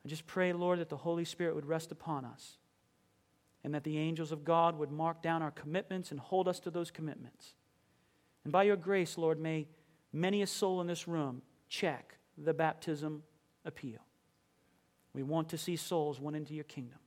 I 0.05 0.09
just 0.09 0.27
pray, 0.27 0.53
Lord, 0.53 0.79
that 0.79 0.89
the 0.89 0.97
Holy 0.97 1.25
Spirit 1.25 1.55
would 1.55 1.65
rest 1.65 1.91
upon 1.91 2.25
us 2.25 2.57
and 3.63 3.73
that 3.73 3.83
the 3.83 3.97
angels 3.97 4.31
of 4.31 4.45
God 4.45 4.77
would 4.77 4.91
mark 4.91 5.21
down 5.21 5.41
our 5.41 5.51
commitments 5.51 6.11
and 6.11 6.19
hold 6.19 6.47
us 6.47 6.59
to 6.61 6.71
those 6.71 6.91
commitments. 6.91 7.53
And 8.43 8.53
by 8.53 8.63
your 8.63 8.77
grace, 8.77 9.17
Lord, 9.17 9.39
may 9.39 9.67
many 10.13 10.41
a 10.41 10.47
soul 10.47 10.79
in 10.79 10.87
this 10.87 11.07
room 11.07 11.41
check 11.67 12.17
the 12.37 12.53
baptism 12.53 13.23
appeal. 13.65 13.99
We 15.13 15.23
want 15.23 15.49
to 15.49 15.57
see 15.57 15.75
souls 15.75 16.19
won 16.19 16.35
into 16.35 16.53
your 16.53 16.63
kingdom. 16.63 16.99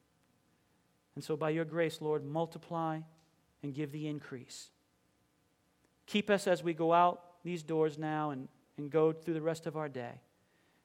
And 1.14 1.24
so, 1.24 1.36
by 1.36 1.50
your 1.50 1.64
grace, 1.64 2.00
Lord, 2.00 2.24
multiply 2.24 3.00
and 3.62 3.74
give 3.74 3.92
the 3.92 4.06
increase. 4.06 4.70
Keep 6.06 6.30
us 6.30 6.46
as 6.46 6.62
we 6.62 6.74
go 6.74 6.92
out 6.92 7.22
these 7.44 7.62
doors 7.62 7.98
now 7.98 8.30
and, 8.30 8.48
and 8.76 8.90
go 8.90 9.12
through 9.12 9.34
the 9.34 9.42
rest 9.42 9.66
of 9.66 9.76
our 9.76 9.88
day. 9.88 10.20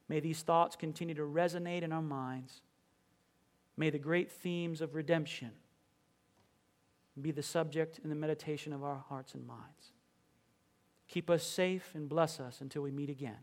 May 0.07 0.19
these 0.19 0.41
thoughts 0.41 0.75
continue 0.75 1.15
to 1.15 1.23
resonate 1.23 1.81
in 1.81 1.91
our 1.91 2.01
minds. 2.01 2.61
May 3.77 3.89
the 3.89 3.99
great 3.99 4.31
themes 4.31 4.81
of 4.81 4.95
redemption 4.95 5.51
be 7.21 7.31
the 7.31 7.43
subject 7.43 7.99
and 8.03 8.11
the 8.11 8.15
meditation 8.15 8.73
of 8.73 8.83
our 8.83 9.03
hearts 9.09 9.33
and 9.33 9.47
minds. 9.47 9.91
Keep 11.07 11.29
us 11.29 11.43
safe 11.43 11.91
and 11.93 12.09
bless 12.09 12.39
us 12.39 12.61
until 12.61 12.81
we 12.81 12.91
meet 12.91 13.09
again. 13.09 13.38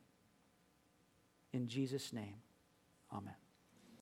In 1.53 1.68
Jesus' 1.68 2.12
name, 2.12 2.37
amen. 3.12 3.41